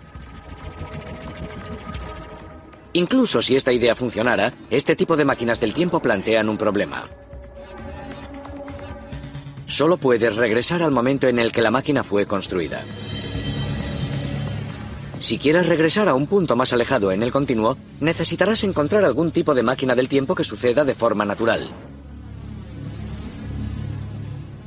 Incluso 2.93 3.41
si 3.41 3.55
esta 3.55 3.71
idea 3.71 3.95
funcionara, 3.95 4.51
este 4.69 4.95
tipo 4.95 5.15
de 5.15 5.25
máquinas 5.25 5.61
del 5.61 5.73
tiempo 5.73 6.01
plantean 6.01 6.49
un 6.49 6.57
problema. 6.57 7.05
Solo 9.71 9.95
puedes 9.95 10.35
regresar 10.35 10.83
al 10.83 10.91
momento 10.91 11.29
en 11.29 11.39
el 11.39 11.53
que 11.53 11.61
la 11.61 11.71
máquina 11.71 12.03
fue 12.03 12.25
construida. 12.25 12.83
Si 15.21 15.37
quieres 15.37 15.65
regresar 15.65 16.09
a 16.09 16.13
un 16.13 16.27
punto 16.27 16.57
más 16.57 16.73
alejado 16.73 17.09
en 17.13 17.23
el 17.23 17.31
continuo, 17.31 17.77
necesitarás 18.01 18.65
encontrar 18.65 19.05
algún 19.05 19.31
tipo 19.31 19.55
de 19.55 19.63
máquina 19.63 19.95
del 19.95 20.09
tiempo 20.09 20.35
que 20.35 20.43
suceda 20.43 20.83
de 20.83 20.93
forma 20.93 21.23
natural. 21.23 21.69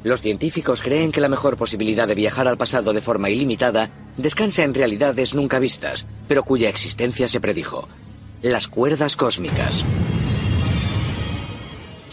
Los 0.04 0.22
científicos 0.22 0.80
creen 0.80 1.12
que 1.12 1.20
la 1.20 1.28
mejor 1.28 1.58
posibilidad 1.58 2.08
de 2.08 2.14
viajar 2.14 2.48
al 2.48 2.56
pasado 2.56 2.94
de 2.94 3.02
forma 3.02 3.28
ilimitada 3.28 3.90
descansa 4.16 4.62
en 4.62 4.72
realidades 4.72 5.34
nunca 5.34 5.58
vistas, 5.58 6.06
pero 6.26 6.44
cuya 6.44 6.70
existencia 6.70 7.28
se 7.28 7.40
predijo. 7.40 7.88
Las 8.40 8.68
cuerdas 8.68 9.16
cósmicas. 9.16 9.84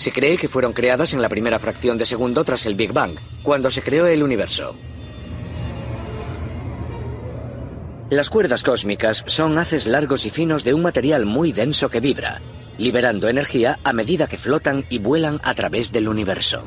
Se 0.01 0.11
cree 0.11 0.35
que 0.35 0.47
fueron 0.47 0.73
creadas 0.73 1.13
en 1.13 1.21
la 1.21 1.29
primera 1.29 1.59
fracción 1.59 1.95
de 1.95 2.07
segundo 2.07 2.43
tras 2.43 2.65
el 2.65 2.73
Big 2.73 2.91
Bang, 2.91 3.19
cuando 3.43 3.69
se 3.69 3.83
creó 3.83 4.07
el 4.07 4.23
universo. 4.23 4.75
Las 8.09 8.31
cuerdas 8.31 8.63
cósmicas 8.63 9.23
son 9.27 9.59
haces 9.59 9.85
largos 9.85 10.25
y 10.25 10.31
finos 10.31 10.63
de 10.63 10.73
un 10.73 10.81
material 10.81 11.27
muy 11.27 11.51
denso 11.51 11.91
que 11.91 11.99
vibra, 11.99 12.41
liberando 12.79 13.29
energía 13.29 13.77
a 13.83 13.93
medida 13.93 14.25
que 14.25 14.39
flotan 14.39 14.85
y 14.89 14.97
vuelan 14.97 15.39
a 15.43 15.53
través 15.53 15.91
del 15.91 16.07
universo. 16.07 16.63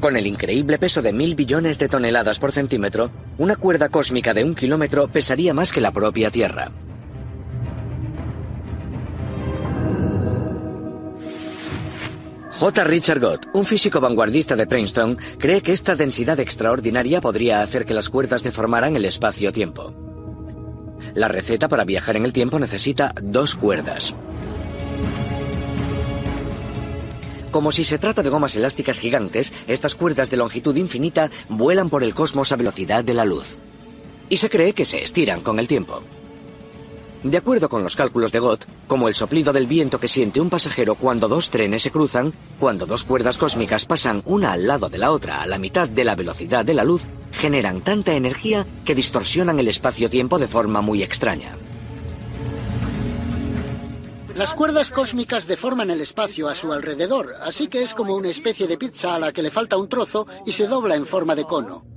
Con 0.00 0.16
el 0.16 0.26
increíble 0.26 0.78
peso 0.78 1.02
de 1.02 1.12
mil 1.12 1.34
billones 1.34 1.78
de 1.78 1.88
toneladas 1.88 2.38
por 2.38 2.52
centímetro, 2.52 3.10
una 3.36 3.56
cuerda 3.56 3.90
cósmica 3.90 4.32
de 4.32 4.44
un 4.44 4.54
kilómetro 4.54 5.08
pesaría 5.08 5.52
más 5.52 5.72
que 5.72 5.82
la 5.82 5.92
propia 5.92 6.30
Tierra. 6.30 6.70
J. 12.56 12.84
Richard 12.84 13.20
Gott, 13.20 13.48
un 13.52 13.64
físico 13.64 14.00
vanguardista 14.00 14.54
de 14.54 14.68
Princeton, 14.68 15.18
cree 15.38 15.60
que 15.60 15.72
esta 15.72 15.96
densidad 15.96 16.38
extraordinaria 16.38 17.20
podría 17.20 17.62
hacer 17.62 17.84
que 17.84 17.94
las 17.94 18.08
cuerdas 18.08 18.44
deformaran 18.44 18.94
el 18.94 19.04
espacio-tiempo. 19.04 19.92
La 21.14 21.26
receta 21.26 21.66
para 21.68 21.84
viajar 21.84 22.16
en 22.16 22.24
el 22.24 22.32
tiempo 22.32 22.60
necesita 22.60 23.12
dos 23.20 23.56
cuerdas. 23.56 24.14
Como 27.50 27.72
si 27.72 27.82
se 27.82 27.98
trata 27.98 28.22
de 28.22 28.30
gomas 28.30 28.54
elásticas 28.54 29.00
gigantes, 29.00 29.52
estas 29.66 29.96
cuerdas 29.96 30.30
de 30.30 30.36
longitud 30.36 30.76
infinita 30.76 31.30
vuelan 31.48 31.90
por 31.90 32.04
el 32.04 32.14
cosmos 32.14 32.52
a 32.52 32.56
velocidad 32.56 33.02
de 33.02 33.14
la 33.14 33.24
luz. 33.24 33.56
Y 34.28 34.36
se 34.36 34.48
cree 34.48 34.74
que 34.74 34.84
se 34.84 35.02
estiran 35.02 35.40
con 35.40 35.58
el 35.58 35.66
tiempo. 35.66 36.02
De 37.24 37.38
acuerdo 37.38 37.70
con 37.70 37.82
los 37.82 37.96
cálculos 37.96 38.32
de 38.32 38.38
Gott, 38.38 38.66
como 38.86 39.08
el 39.08 39.14
soplido 39.14 39.54
del 39.54 39.66
viento 39.66 39.98
que 39.98 40.08
siente 40.08 40.42
un 40.42 40.50
pasajero 40.50 40.94
cuando 40.94 41.26
dos 41.26 41.48
trenes 41.48 41.82
se 41.82 41.90
cruzan, 41.90 42.34
cuando 42.60 42.84
dos 42.84 43.02
cuerdas 43.02 43.38
cósmicas 43.38 43.86
pasan 43.86 44.22
una 44.26 44.52
al 44.52 44.66
lado 44.66 44.90
de 44.90 44.98
la 44.98 45.10
otra 45.10 45.40
a 45.40 45.46
la 45.46 45.58
mitad 45.58 45.88
de 45.88 46.04
la 46.04 46.16
velocidad 46.16 46.66
de 46.66 46.74
la 46.74 46.84
luz, 46.84 47.08
generan 47.32 47.80
tanta 47.80 48.14
energía 48.14 48.66
que 48.84 48.94
distorsionan 48.94 49.58
el 49.58 49.68
espacio-tiempo 49.68 50.38
de 50.38 50.48
forma 50.48 50.82
muy 50.82 51.02
extraña. 51.02 51.56
Las 54.34 54.52
cuerdas 54.52 54.90
cósmicas 54.90 55.46
deforman 55.46 55.90
el 55.90 56.02
espacio 56.02 56.50
a 56.50 56.54
su 56.54 56.74
alrededor, 56.74 57.36
así 57.40 57.68
que 57.68 57.82
es 57.82 57.94
como 57.94 58.16
una 58.16 58.28
especie 58.28 58.66
de 58.66 58.76
pizza 58.76 59.14
a 59.14 59.18
la 59.18 59.32
que 59.32 59.42
le 59.42 59.50
falta 59.50 59.78
un 59.78 59.88
trozo 59.88 60.26
y 60.44 60.52
se 60.52 60.66
dobla 60.66 60.94
en 60.94 61.06
forma 61.06 61.34
de 61.34 61.44
cono. 61.44 61.93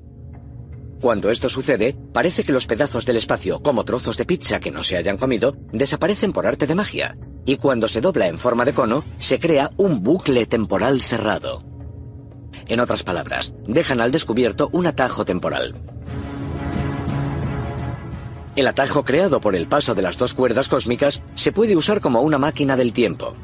Cuando 1.02 1.30
esto 1.30 1.48
sucede, 1.48 1.96
parece 2.12 2.44
que 2.44 2.52
los 2.52 2.66
pedazos 2.66 3.06
del 3.06 3.18
espacio, 3.18 3.62
como 3.62 3.84
trozos 3.84 4.18
de 4.18 4.26
pizza 4.26 4.60
que 4.60 4.72
no 4.72 4.82
se 4.82 4.98
hayan 4.98 5.18
comido, 5.18 5.56
desaparecen 5.72 6.34
por 6.34 6.48
arte 6.48 6.66
de 6.66 6.74
magia. 6.74 7.16
Y 7.46 7.58
cuando 7.58 7.88
se 7.88 8.02
dobla 8.02 8.28
en 8.28 8.40
forma 8.40 8.66
de 8.66 8.74
cono, 8.74 9.06
se 9.20 9.38
crea 9.38 9.72
un 9.78 10.02
bucle 10.02 10.48
temporal 10.48 11.02
cerrado. 11.02 11.64
En 12.68 12.80
otras 12.80 13.04
palabras, 13.04 13.54
dejan 13.68 14.02
al 14.02 14.12
descubierto 14.12 14.70
un 14.74 14.88
atajo 14.88 15.24
temporal. 15.24 15.76
El 18.56 18.66
atajo 18.66 19.06
creado 19.06 19.40
por 19.40 19.56
el 19.56 19.68
paso 19.68 19.94
de 19.94 20.02
las 20.02 20.18
dos 20.18 20.34
cuerdas 20.34 20.68
cósmicas 20.68 21.22
se 21.36 21.52
puede 21.52 21.76
usar 21.76 22.02
como 22.02 22.22
una 22.22 22.40
máquina 22.40 22.76
del 22.76 22.92
tiempo. 22.92 23.36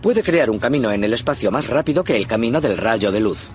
Puede 0.00 0.22
crear 0.22 0.48
un 0.48 0.58
camino 0.58 0.90
en 0.92 1.04
el 1.04 1.12
espacio 1.12 1.50
más 1.50 1.68
rápido 1.68 2.04
que 2.04 2.16
el 2.16 2.26
camino 2.26 2.62
del 2.62 2.78
rayo 2.78 3.12
de 3.12 3.20
luz. 3.20 3.50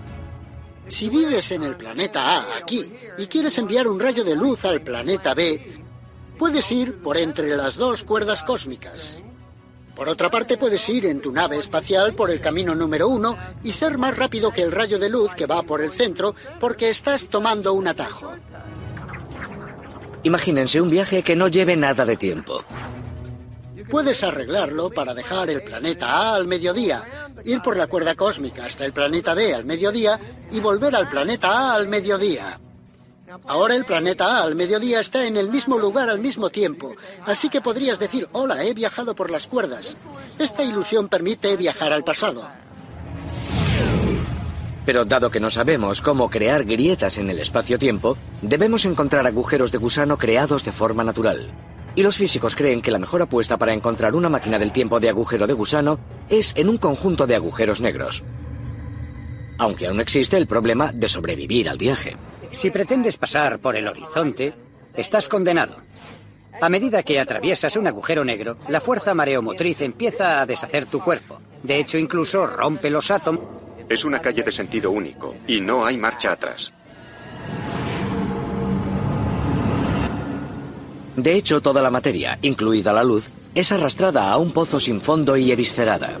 Si 0.90 1.08
vives 1.08 1.52
en 1.52 1.62
el 1.62 1.76
planeta 1.76 2.36
A, 2.36 2.56
aquí, 2.58 2.84
y 3.16 3.26
quieres 3.26 3.56
enviar 3.58 3.86
un 3.86 4.00
rayo 4.00 4.24
de 4.24 4.34
luz 4.34 4.64
al 4.64 4.80
planeta 4.80 5.34
B, 5.34 5.78
puedes 6.36 6.70
ir 6.72 6.96
por 6.96 7.16
entre 7.16 7.56
las 7.56 7.76
dos 7.76 8.02
cuerdas 8.02 8.42
cósmicas. 8.42 9.22
Por 9.94 10.08
otra 10.08 10.30
parte, 10.30 10.56
puedes 10.56 10.86
ir 10.88 11.06
en 11.06 11.20
tu 11.20 11.30
nave 11.30 11.58
espacial 11.58 12.14
por 12.14 12.30
el 12.30 12.40
camino 12.40 12.74
número 12.74 13.08
uno 13.08 13.36
y 13.62 13.70
ser 13.70 13.98
más 13.98 14.16
rápido 14.16 14.50
que 14.50 14.62
el 14.62 14.72
rayo 14.72 14.98
de 14.98 15.08
luz 15.08 15.32
que 15.34 15.46
va 15.46 15.62
por 15.62 15.80
el 15.80 15.92
centro 15.92 16.34
porque 16.58 16.90
estás 16.90 17.28
tomando 17.28 17.72
un 17.72 17.86
atajo. 17.86 18.32
Imagínense 20.24 20.80
un 20.80 20.90
viaje 20.90 21.22
que 21.22 21.36
no 21.36 21.48
lleve 21.48 21.76
nada 21.76 22.04
de 22.04 22.16
tiempo. 22.16 22.64
Puedes 23.90 24.22
arreglarlo 24.22 24.90
para 24.90 25.14
dejar 25.14 25.50
el 25.50 25.62
planeta 25.62 26.10
A 26.10 26.34
al 26.36 26.46
mediodía, 26.46 27.02
ir 27.44 27.60
por 27.60 27.76
la 27.76 27.86
cuerda 27.86 28.14
cósmica 28.14 28.66
hasta 28.66 28.84
el 28.84 28.92
planeta 28.92 29.34
B 29.34 29.52
al 29.52 29.64
mediodía 29.64 30.18
y 30.52 30.60
volver 30.60 30.94
al 30.94 31.08
planeta 31.08 31.48
A 31.48 31.74
al 31.74 31.88
mediodía. 31.88 32.60
Ahora 33.46 33.74
el 33.74 33.84
planeta 33.84 34.38
A 34.38 34.42
al 34.44 34.54
mediodía 34.54 35.00
está 35.00 35.24
en 35.26 35.36
el 35.36 35.50
mismo 35.50 35.78
lugar 35.78 36.08
al 36.08 36.20
mismo 36.20 36.50
tiempo, 36.50 36.94
así 37.26 37.48
que 37.48 37.60
podrías 37.60 37.98
decir, 37.98 38.28
hola, 38.32 38.64
he 38.64 38.74
viajado 38.74 39.14
por 39.14 39.30
las 39.30 39.46
cuerdas. 39.46 40.04
Esta 40.38 40.62
ilusión 40.62 41.08
permite 41.08 41.56
viajar 41.56 41.92
al 41.92 42.04
pasado. 42.04 42.46
Pero 44.86 45.04
dado 45.04 45.30
que 45.30 45.40
no 45.40 45.50
sabemos 45.50 46.00
cómo 46.00 46.30
crear 46.30 46.64
grietas 46.64 47.18
en 47.18 47.30
el 47.30 47.38
espacio-tiempo, 47.38 48.16
debemos 48.42 48.84
encontrar 48.84 49.26
agujeros 49.26 49.70
de 49.72 49.78
gusano 49.78 50.16
creados 50.16 50.64
de 50.64 50.72
forma 50.72 51.04
natural. 51.04 51.50
Y 51.94 52.02
los 52.02 52.16
físicos 52.16 52.54
creen 52.54 52.80
que 52.80 52.90
la 52.90 52.98
mejor 52.98 53.22
apuesta 53.22 53.56
para 53.56 53.74
encontrar 53.74 54.14
una 54.14 54.28
máquina 54.28 54.58
del 54.58 54.72
tiempo 54.72 55.00
de 55.00 55.08
agujero 55.08 55.46
de 55.46 55.52
gusano 55.52 55.98
es 56.28 56.52
en 56.56 56.68
un 56.68 56.78
conjunto 56.78 57.26
de 57.26 57.34
agujeros 57.34 57.80
negros. 57.80 58.22
Aunque 59.58 59.88
aún 59.88 60.00
existe 60.00 60.36
el 60.36 60.46
problema 60.46 60.92
de 60.92 61.08
sobrevivir 61.08 61.68
al 61.68 61.78
viaje. 61.78 62.16
Si 62.52 62.70
pretendes 62.70 63.16
pasar 63.16 63.58
por 63.58 63.76
el 63.76 63.88
horizonte, 63.88 64.54
estás 64.94 65.28
condenado. 65.28 65.76
A 66.60 66.68
medida 66.68 67.02
que 67.02 67.18
atraviesas 67.18 67.76
un 67.76 67.86
agujero 67.86 68.24
negro, 68.24 68.58
la 68.68 68.80
fuerza 68.80 69.14
mareomotriz 69.14 69.80
empieza 69.80 70.40
a 70.40 70.46
deshacer 70.46 70.86
tu 70.86 71.00
cuerpo. 71.00 71.40
De 71.62 71.76
hecho, 71.76 71.98
incluso 71.98 72.46
rompe 72.46 72.90
los 72.90 73.10
átomos. 73.10 73.44
Es 73.88 74.04
una 74.04 74.20
calle 74.20 74.42
de 74.42 74.52
sentido 74.52 74.90
único 74.90 75.34
y 75.46 75.60
no 75.60 75.84
hay 75.84 75.96
marcha 75.96 76.32
atrás. 76.32 76.72
De 81.16 81.34
hecho, 81.34 81.60
toda 81.60 81.82
la 81.82 81.90
materia, 81.90 82.38
incluida 82.42 82.92
la 82.92 83.04
luz, 83.04 83.30
es 83.54 83.72
arrastrada 83.72 84.30
a 84.30 84.36
un 84.36 84.52
pozo 84.52 84.78
sin 84.78 85.00
fondo 85.00 85.36
y 85.36 85.50
eviscerada. 85.50 86.18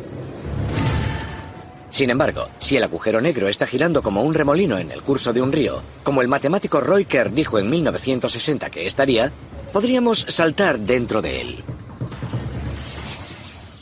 Sin 1.90 2.10
embargo, 2.10 2.48
si 2.60 2.76
el 2.76 2.84
agujero 2.84 3.20
negro 3.20 3.48
está 3.48 3.66
girando 3.66 4.02
como 4.02 4.22
un 4.22 4.34
remolino 4.34 4.78
en 4.78 4.92
el 4.92 5.02
curso 5.02 5.32
de 5.32 5.42
un 5.42 5.52
río, 5.52 5.82
como 6.04 6.22
el 6.22 6.28
matemático 6.28 6.80
Roy 6.80 7.04
Kerr 7.04 7.32
dijo 7.32 7.58
en 7.58 7.68
1960 7.68 8.70
que 8.70 8.86
estaría, 8.86 9.32
podríamos 9.72 10.24
saltar 10.28 10.78
dentro 10.78 11.20
de 11.20 11.40
él. 11.40 11.64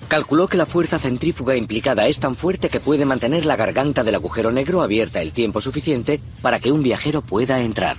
Calculó 0.08 0.48
que 0.48 0.56
la 0.56 0.64
fuerza 0.64 0.98
centrífuga 0.98 1.54
implicada 1.54 2.06
es 2.06 2.18
tan 2.18 2.34
fuerte 2.34 2.70
que 2.70 2.80
puede 2.80 3.04
mantener 3.04 3.44
la 3.44 3.56
garganta 3.56 4.02
del 4.04 4.14
agujero 4.14 4.50
negro 4.50 4.80
abierta 4.80 5.20
el 5.20 5.32
tiempo 5.32 5.60
suficiente 5.60 6.18
para 6.40 6.60
que 6.60 6.72
un 6.72 6.82
viajero 6.82 7.20
pueda 7.20 7.60
entrar. 7.60 7.98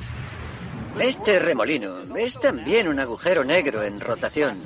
Este 0.99 1.39
remolino 1.39 1.95
es 2.17 2.39
también 2.39 2.87
un 2.87 2.99
agujero 2.99 3.43
negro 3.45 3.81
en 3.83 3.99
rotación. 3.99 4.59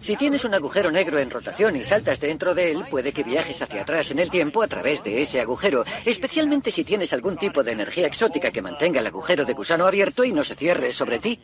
Si 0.00 0.16
tienes 0.16 0.44
un 0.44 0.54
agujero 0.54 0.90
negro 0.90 1.18
en 1.18 1.30
rotación 1.30 1.76
y 1.76 1.84
saltas 1.84 2.20
dentro 2.20 2.54
de 2.54 2.70
él, 2.70 2.84
puede 2.90 3.12
que 3.12 3.22
viajes 3.22 3.60
hacia 3.60 3.82
atrás 3.82 4.10
en 4.10 4.18
el 4.18 4.30
tiempo 4.30 4.62
a 4.62 4.66
través 4.66 5.02
de 5.02 5.20
ese 5.20 5.40
agujero, 5.40 5.84
especialmente 6.04 6.70
si 6.70 6.84
tienes 6.84 7.12
algún 7.12 7.36
tipo 7.36 7.62
de 7.62 7.72
energía 7.72 8.06
exótica 8.06 8.50
que 8.50 8.62
mantenga 8.62 9.00
el 9.00 9.06
agujero 9.06 9.44
de 9.44 9.52
gusano 9.54 9.86
abierto 9.86 10.24
y 10.24 10.32
no 10.32 10.44
se 10.44 10.56
cierre 10.56 10.92
sobre 10.92 11.18
ti. 11.18 11.40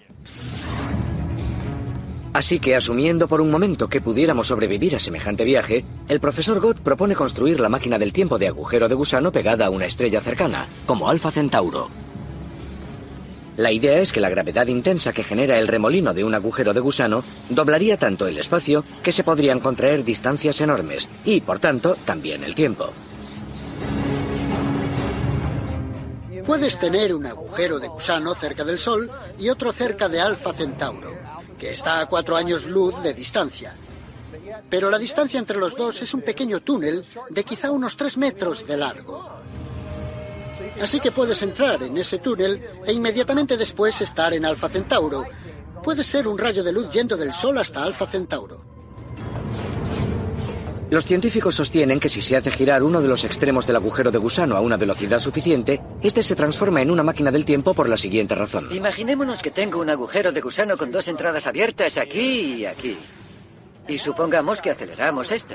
Así 2.35 2.61
que, 2.61 2.77
asumiendo 2.77 3.29
por 3.29 3.41
un 3.41 3.51
momento 3.51 3.89
que 3.89 4.03
pudiéramos 4.03 4.49
sobrevivir 4.49 4.95
a 4.95 5.01
semejante 5.01 5.43
viaje, 5.45 5.87
el 6.07 6.21
profesor 6.21 6.61
Gott 6.61 6.81
propone 6.81 7.15
construir 7.15 7.61
la 7.61 7.71
máquina 7.71 7.99
del 7.99 8.13
tiempo 8.13 8.39
de 8.39 8.49
agujero 8.49 8.89
de 8.89 8.95
gusano 8.95 9.33
pegada 9.33 9.67
a 9.67 9.71
una 9.71 9.87
estrella 9.87 10.21
cercana, 10.21 10.67
como 10.87 11.09
Alfa 11.09 11.31
Centauro. 11.31 11.89
La 13.57 13.73
idea 13.73 13.99
es 14.01 14.13
que 14.13 14.21
la 14.21 14.29
gravedad 14.29 14.67
intensa 14.67 15.13
que 15.13 15.25
genera 15.25 15.59
el 15.59 15.69
remolino 15.69 16.13
de 16.13 16.25
un 16.25 16.35
agujero 16.35 16.75
de 16.75 16.81
gusano 16.81 17.25
doblaría 17.49 17.97
tanto 17.97 18.27
el 18.27 18.39
espacio 18.39 18.85
que 19.03 19.13
se 19.13 19.25
podrían 19.25 19.61
contraer 19.61 20.05
distancias 20.05 20.61
enormes 20.61 21.09
y, 21.25 21.41
por 21.41 21.59
tanto, 21.59 21.97
también 22.05 22.45
el 22.45 22.55
tiempo. 22.55 22.91
Puedes 26.45 26.79
tener 26.79 27.15
un 27.15 27.27
agujero 27.27 27.81
de 27.81 27.89
gusano 27.89 28.35
cerca 28.35 28.63
del 28.63 28.79
Sol 28.79 29.11
y 29.39 29.49
otro 29.49 29.73
cerca 29.73 30.09
de 30.09 30.21
Alfa 30.21 30.53
Centauro. 30.53 31.17
que 31.59 31.73
está 31.73 32.01
a 32.01 32.07
cuatro 32.07 32.37
años 32.37 32.67
luz 32.67 33.03
de 33.03 33.15
distancia. 33.15 33.75
Pero 34.69 34.91
la 34.91 34.99
distancia 34.99 35.39
entre 35.39 35.59
los 35.59 35.77
dos 35.77 36.03
es 36.03 36.13
un 36.15 36.23
pequeño 36.23 36.61
túnel 36.61 37.05
de 37.31 37.45
quizá 37.45 37.71
unos 37.71 37.97
tres 37.97 38.17
metros 38.17 38.67
de 38.67 38.77
largo. 38.77 39.46
Así 40.81 41.01
que 41.01 41.11
puedes 41.11 41.43
entrar 41.43 41.83
en 41.83 41.97
ese 41.97 42.19
túnel 42.19 42.61
e 42.85 42.93
inmediatamente 42.93 43.57
después 43.57 44.01
estar 44.01 44.35
en 44.35 44.45
Alfa 44.45 44.69
Centauro. 44.69 45.25
Puede 45.83 46.03
ser 46.03 46.29
un 46.29 46.39
rayo 46.39 46.63
de 46.63 46.73
luz 46.73 46.91
yendo 46.91 47.17
del 47.17 47.33
Sol 47.33 47.59
hasta 47.59 47.83
Alfa 47.83 48.07
Centauro. 48.07 48.61
Los 50.89 51.05
científicos 51.05 51.57
sostienen 51.57 51.99
que 51.99 52.09
si 52.09 52.23
se 52.23 52.37
hace 52.37 52.51
girar 52.53 52.85
uno 52.85 53.01
de 53.01 53.09
los 53.09 53.25
extremos 53.25 53.67
del 53.67 53.75
agujero 53.75 54.13
de 54.13 54.19
gusano 54.19 54.57
a 54.57 54.61
una 54.61 54.77
velocidad 54.77 55.19
suficiente, 55.19 55.83
este 56.01 56.23
se 56.23 56.37
transforma 56.37 56.81
en 56.81 56.93
una 56.93 57.03
máquina 57.03 57.33
del 57.33 57.45
tiempo 57.45 57.75
por 57.75 57.89
la 57.89 57.97
siguiente 57.97 58.37
razón. 58.37 58.69
Imaginémonos 58.73 59.43
que 59.43 59.51
tengo 59.51 59.81
un 59.81 59.91
agujero 59.91 60.31
de 60.31 60.41
gusano 60.41 60.77
con 60.77 60.93
dos 60.93 61.09
entradas 61.09 61.47
abiertas 61.49 61.99
aquí 61.99 62.59
y 62.59 62.67
aquí. 62.67 62.97
Y 63.89 63.99
supongamos 63.99 64.61
que 64.61 64.71
aceleramos 64.71 65.33
esto. 65.33 65.55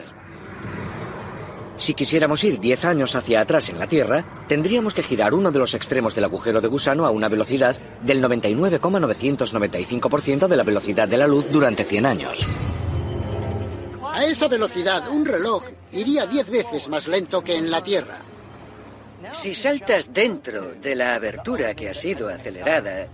Si 1.81 1.93
quisiéramos 1.95 2.43
ir 2.43 2.59
10 2.59 2.85
años 2.85 3.15
hacia 3.15 3.41
atrás 3.41 3.69
en 3.69 3.79
la 3.79 3.87
Tierra, 3.87 4.23
tendríamos 4.47 4.93
que 4.93 5.01
girar 5.01 5.33
uno 5.33 5.49
de 5.49 5.57
los 5.57 5.73
extremos 5.73 6.13
del 6.13 6.25
agujero 6.25 6.61
de 6.61 6.67
gusano 6.67 7.07
a 7.07 7.09
una 7.09 7.27
velocidad 7.27 7.75
del 8.03 8.21
99,995% 8.21 10.47
de 10.47 10.57
la 10.57 10.61
velocidad 10.61 11.07
de 11.07 11.17
la 11.17 11.25
luz 11.25 11.47
durante 11.49 11.83
100 11.83 12.05
años. 12.05 12.45
A 14.13 14.25
esa 14.25 14.47
velocidad, 14.47 15.09
un 15.09 15.25
reloj 15.25 15.63
iría 15.91 16.27
diez 16.27 16.51
veces 16.51 16.87
más 16.87 17.07
lento 17.07 17.43
que 17.43 17.55
en 17.55 17.71
la 17.71 17.83
Tierra. 17.83 18.19
Si 19.33 19.55
saltas 19.55 20.13
dentro 20.13 20.75
de 20.75 20.93
la 20.93 21.15
abertura 21.15 21.73
que 21.73 21.89
ha 21.89 21.95
sido 21.95 22.29
acelerada, 22.29 23.07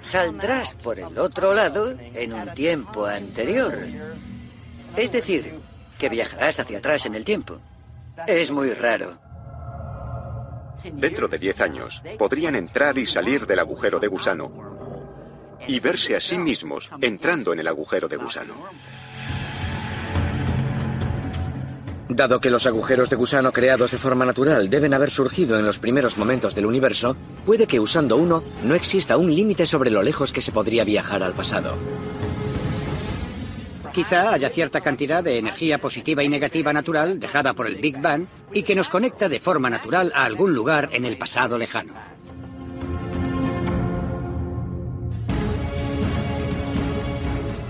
saldrás 0.00 0.74
por 0.76 0.98
el 0.98 1.18
otro 1.18 1.52
lado 1.52 1.92
en 2.14 2.32
un 2.32 2.48
tiempo 2.54 3.04
anterior. 3.04 3.76
Es 4.96 5.12
decir, 5.12 5.60
que 6.02 6.08
viajarás 6.08 6.58
hacia 6.58 6.78
atrás 6.78 7.06
en 7.06 7.14
el 7.14 7.24
tiempo. 7.24 7.60
Es 8.26 8.50
muy 8.50 8.70
raro. 8.74 9.20
Dentro 10.94 11.28
de 11.28 11.38
10 11.38 11.60
años, 11.60 12.02
podrían 12.18 12.56
entrar 12.56 12.98
y 12.98 13.06
salir 13.06 13.46
del 13.46 13.60
agujero 13.60 14.00
de 14.00 14.08
gusano 14.08 14.50
y 15.68 15.78
verse 15.78 16.16
a 16.16 16.20
sí 16.20 16.38
mismos 16.38 16.90
entrando 17.00 17.52
en 17.52 17.60
el 17.60 17.68
agujero 17.68 18.08
de 18.08 18.16
gusano. 18.16 18.54
Dado 22.08 22.40
que 22.40 22.50
los 22.50 22.66
agujeros 22.66 23.08
de 23.08 23.14
gusano 23.14 23.52
creados 23.52 23.92
de 23.92 23.98
forma 23.98 24.26
natural 24.26 24.68
deben 24.68 24.94
haber 24.94 25.12
surgido 25.12 25.56
en 25.56 25.64
los 25.64 25.78
primeros 25.78 26.18
momentos 26.18 26.56
del 26.56 26.66
universo, 26.66 27.16
puede 27.46 27.68
que 27.68 27.78
usando 27.78 28.16
uno 28.16 28.42
no 28.64 28.74
exista 28.74 29.16
un 29.16 29.32
límite 29.32 29.66
sobre 29.66 29.92
lo 29.92 30.02
lejos 30.02 30.32
que 30.32 30.42
se 30.42 30.50
podría 30.50 30.82
viajar 30.82 31.22
al 31.22 31.32
pasado. 31.32 31.76
Quizá 33.92 34.32
haya 34.32 34.48
cierta 34.48 34.80
cantidad 34.80 35.22
de 35.22 35.36
energía 35.36 35.78
positiva 35.78 36.22
y 36.22 36.28
negativa 36.28 36.72
natural 36.72 37.20
dejada 37.20 37.52
por 37.52 37.66
el 37.66 37.76
Big 37.76 38.00
Bang 38.00 38.26
y 38.52 38.62
que 38.62 38.74
nos 38.74 38.88
conecta 38.88 39.28
de 39.28 39.38
forma 39.38 39.68
natural 39.68 40.10
a 40.14 40.24
algún 40.24 40.54
lugar 40.54 40.88
en 40.92 41.04
el 41.04 41.18
pasado 41.18 41.58
lejano. 41.58 41.92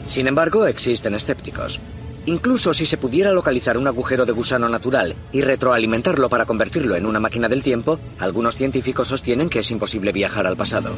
Sin 0.06 0.28
embargo, 0.28 0.66
existen 0.66 1.14
escépticos. 1.14 1.80
Incluso 2.26 2.72
si 2.72 2.86
se 2.86 2.98
pudiera 2.98 3.32
localizar 3.32 3.76
un 3.76 3.88
agujero 3.88 4.24
de 4.24 4.32
gusano 4.32 4.68
natural 4.68 5.16
y 5.32 5.40
retroalimentarlo 5.40 6.28
para 6.28 6.44
convertirlo 6.44 6.94
en 6.94 7.06
una 7.06 7.18
máquina 7.18 7.48
del 7.48 7.64
tiempo, 7.64 7.98
algunos 8.20 8.54
científicos 8.54 9.08
sostienen 9.08 9.48
que 9.48 9.58
es 9.58 9.70
imposible 9.72 10.12
viajar 10.12 10.46
al 10.46 10.56
pasado. 10.56 10.92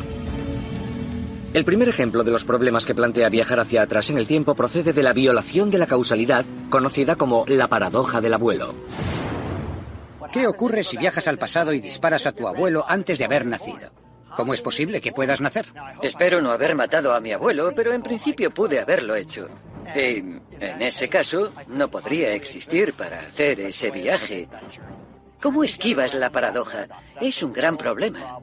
El 1.54 1.64
primer 1.64 1.88
ejemplo 1.88 2.24
de 2.24 2.32
los 2.32 2.44
problemas 2.44 2.84
que 2.84 2.96
plantea 2.96 3.28
viajar 3.28 3.60
hacia 3.60 3.82
atrás 3.82 4.10
en 4.10 4.18
el 4.18 4.26
tiempo 4.26 4.56
procede 4.56 4.92
de 4.92 5.04
la 5.04 5.12
violación 5.12 5.70
de 5.70 5.78
la 5.78 5.86
causalidad, 5.86 6.44
conocida 6.68 7.14
como 7.14 7.44
la 7.46 7.68
paradoja 7.68 8.20
del 8.20 8.34
abuelo. 8.34 8.74
¿Qué 10.32 10.48
ocurre 10.48 10.82
si 10.82 10.96
viajas 10.96 11.28
al 11.28 11.38
pasado 11.38 11.72
y 11.72 11.78
disparas 11.78 12.26
a 12.26 12.32
tu 12.32 12.48
abuelo 12.48 12.84
antes 12.88 13.20
de 13.20 13.24
haber 13.24 13.46
nacido? 13.46 13.92
¿Cómo 14.36 14.52
es 14.52 14.62
posible 14.62 15.00
que 15.00 15.12
puedas 15.12 15.40
nacer? 15.40 15.66
Espero 16.02 16.42
no 16.42 16.50
haber 16.50 16.74
matado 16.74 17.14
a 17.14 17.20
mi 17.20 17.30
abuelo, 17.30 17.70
pero 17.76 17.92
en 17.92 18.02
principio 18.02 18.50
pude 18.50 18.80
haberlo 18.80 19.14
hecho. 19.14 19.48
Y 19.94 20.00
en 20.58 20.82
ese 20.82 21.08
caso, 21.08 21.52
no 21.68 21.88
podría 21.88 22.34
existir 22.34 22.94
para 22.94 23.28
hacer 23.28 23.60
ese 23.60 23.92
viaje. 23.92 24.48
¿Cómo 25.40 25.62
esquivas 25.62 26.14
la 26.14 26.30
paradoja? 26.30 26.88
Es 27.20 27.44
un 27.44 27.52
gran 27.52 27.76
problema. 27.76 28.40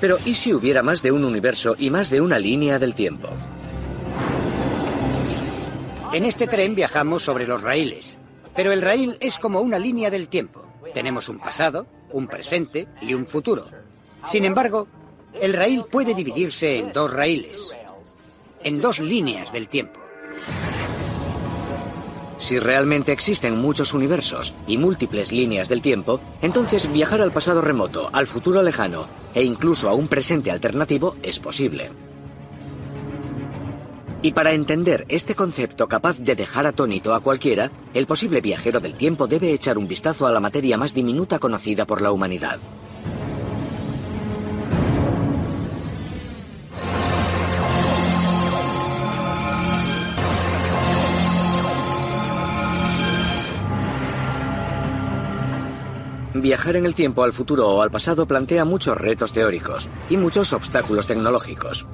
Pero 0.00 0.18
¿y 0.24 0.34
si 0.34 0.52
hubiera 0.52 0.82
más 0.82 1.02
de 1.02 1.12
un 1.12 1.24
universo 1.24 1.74
y 1.78 1.90
más 1.90 2.10
de 2.10 2.20
una 2.20 2.38
línea 2.38 2.78
del 2.78 2.94
tiempo? 2.94 3.28
En 6.12 6.24
este 6.24 6.46
tren 6.46 6.74
viajamos 6.74 7.22
sobre 7.22 7.46
los 7.46 7.62
raíles, 7.62 8.18
pero 8.54 8.72
el 8.72 8.82
raíl 8.82 9.16
es 9.20 9.38
como 9.38 9.60
una 9.60 9.78
línea 9.78 10.10
del 10.10 10.28
tiempo. 10.28 10.66
Tenemos 10.94 11.28
un 11.28 11.38
pasado, 11.38 11.86
un 12.12 12.26
presente 12.26 12.88
y 13.02 13.14
un 13.14 13.26
futuro. 13.26 13.66
Sin 14.26 14.44
embargo, 14.44 14.86
el 15.40 15.52
raíl 15.52 15.84
puede 15.90 16.14
dividirse 16.14 16.78
en 16.78 16.92
dos 16.92 17.12
raíles, 17.12 17.68
en 18.62 18.80
dos 18.80 19.00
líneas 19.00 19.52
del 19.52 19.68
tiempo. 19.68 20.00
Si 22.38 22.58
realmente 22.58 23.12
existen 23.12 23.58
muchos 23.58 23.94
universos 23.94 24.52
y 24.66 24.76
múltiples 24.76 25.32
líneas 25.32 25.68
del 25.68 25.80
tiempo, 25.80 26.20
entonces 26.42 26.92
viajar 26.92 27.20
al 27.20 27.32
pasado 27.32 27.60
remoto, 27.60 28.10
al 28.12 28.26
futuro 28.26 28.62
lejano 28.62 29.06
e 29.34 29.42
incluso 29.42 29.88
a 29.88 29.94
un 29.94 30.08
presente 30.08 30.50
alternativo 30.50 31.16
es 31.22 31.38
posible. 31.38 31.90
Y 34.22 34.32
para 34.32 34.52
entender 34.52 35.06
este 35.08 35.34
concepto 35.34 35.88
capaz 35.88 36.18
de 36.18 36.34
dejar 36.34 36.66
atónito 36.66 37.14
a 37.14 37.20
cualquiera, 37.20 37.70
el 37.94 38.06
posible 38.06 38.40
viajero 38.40 38.80
del 38.80 38.94
tiempo 38.94 39.26
debe 39.26 39.52
echar 39.52 39.78
un 39.78 39.86
vistazo 39.86 40.26
a 40.26 40.32
la 40.32 40.40
materia 40.40 40.76
más 40.76 40.94
diminuta 40.94 41.38
conocida 41.38 41.86
por 41.86 42.02
la 42.02 42.10
humanidad. 42.10 42.58
Viajar 56.42 56.76
en 56.76 56.86
el 56.86 56.94
tiempo 56.94 57.22
al 57.24 57.32
futuro 57.32 57.68
o 57.68 57.82
al 57.82 57.90
pasado 57.90 58.26
plantea 58.26 58.64
muchos 58.64 58.96
retos 58.96 59.32
teóricos 59.32 59.88
y 60.10 60.16
muchos 60.16 60.52
obstáculos 60.52 61.06
tecnológicos. 61.06 61.86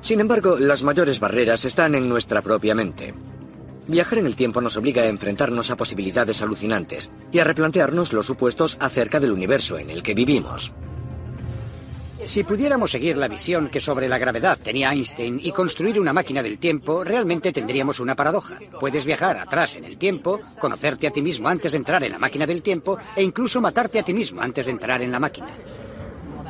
Sin 0.00 0.20
embargo, 0.20 0.58
las 0.58 0.82
mayores 0.82 1.20
barreras 1.20 1.64
están 1.64 1.94
en 1.94 2.08
nuestra 2.08 2.42
propia 2.42 2.74
mente. 2.74 3.14
Viajar 3.86 4.18
en 4.18 4.26
el 4.26 4.36
tiempo 4.36 4.60
nos 4.60 4.76
obliga 4.76 5.02
a 5.02 5.08
enfrentarnos 5.08 5.70
a 5.70 5.76
posibilidades 5.76 6.42
alucinantes 6.42 7.10
y 7.32 7.38
a 7.38 7.44
replantearnos 7.44 8.12
los 8.12 8.26
supuestos 8.26 8.76
acerca 8.80 9.20
del 9.20 9.32
universo 9.32 9.78
en 9.78 9.90
el 9.90 10.02
que 10.02 10.14
vivimos. 10.14 10.72
Si 12.24 12.44
pudiéramos 12.44 12.90
seguir 12.90 13.16
la 13.16 13.28
visión 13.28 13.68
que 13.68 13.80
sobre 13.80 14.08
la 14.08 14.18
gravedad 14.18 14.58
tenía 14.58 14.92
Einstein 14.92 15.40
y 15.42 15.52
construir 15.52 15.98
una 15.98 16.12
máquina 16.12 16.42
del 16.42 16.58
tiempo, 16.58 17.02
realmente 17.02 17.52
tendríamos 17.52 17.98
una 17.98 18.14
paradoja. 18.14 18.58
Puedes 18.78 19.04
viajar 19.04 19.38
atrás 19.38 19.76
en 19.76 19.84
el 19.84 19.96
tiempo, 19.96 20.40
conocerte 20.58 21.06
a 21.06 21.10
ti 21.10 21.22
mismo 21.22 21.48
antes 21.48 21.72
de 21.72 21.78
entrar 21.78 22.04
en 22.04 22.12
la 22.12 22.18
máquina 22.18 22.46
del 22.46 22.62
tiempo 22.62 22.98
e 23.16 23.22
incluso 23.22 23.60
matarte 23.60 23.98
a 23.98 24.02
ti 24.02 24.12
mismo 24.12 24.40
antes 24.40 24.66
de 24.66 24.72
entrar 24.72 25.02
en 25.02 25.10
la 25.10 25.18
máquina. 25.18 25.48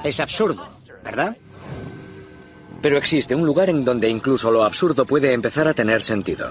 Es 0.04 0.20
absurdo, 0.20 0.66
¿verdad? 1.04 1.37
Pero 2.83 2.96
existe 2.96 3.35
un 3.35 3.46
lugar 3.46 3.70
en 3.70 3.85
donde 3.85 4.09
incluso 4.09 4.50
lo 4.50 4.64
absurdo 4.64 5.04
puede 5.04 5.33
empezar 5.33 5.68
a 5.68 5.74
tener 5.74 6.02
sentido. 6.02 6.50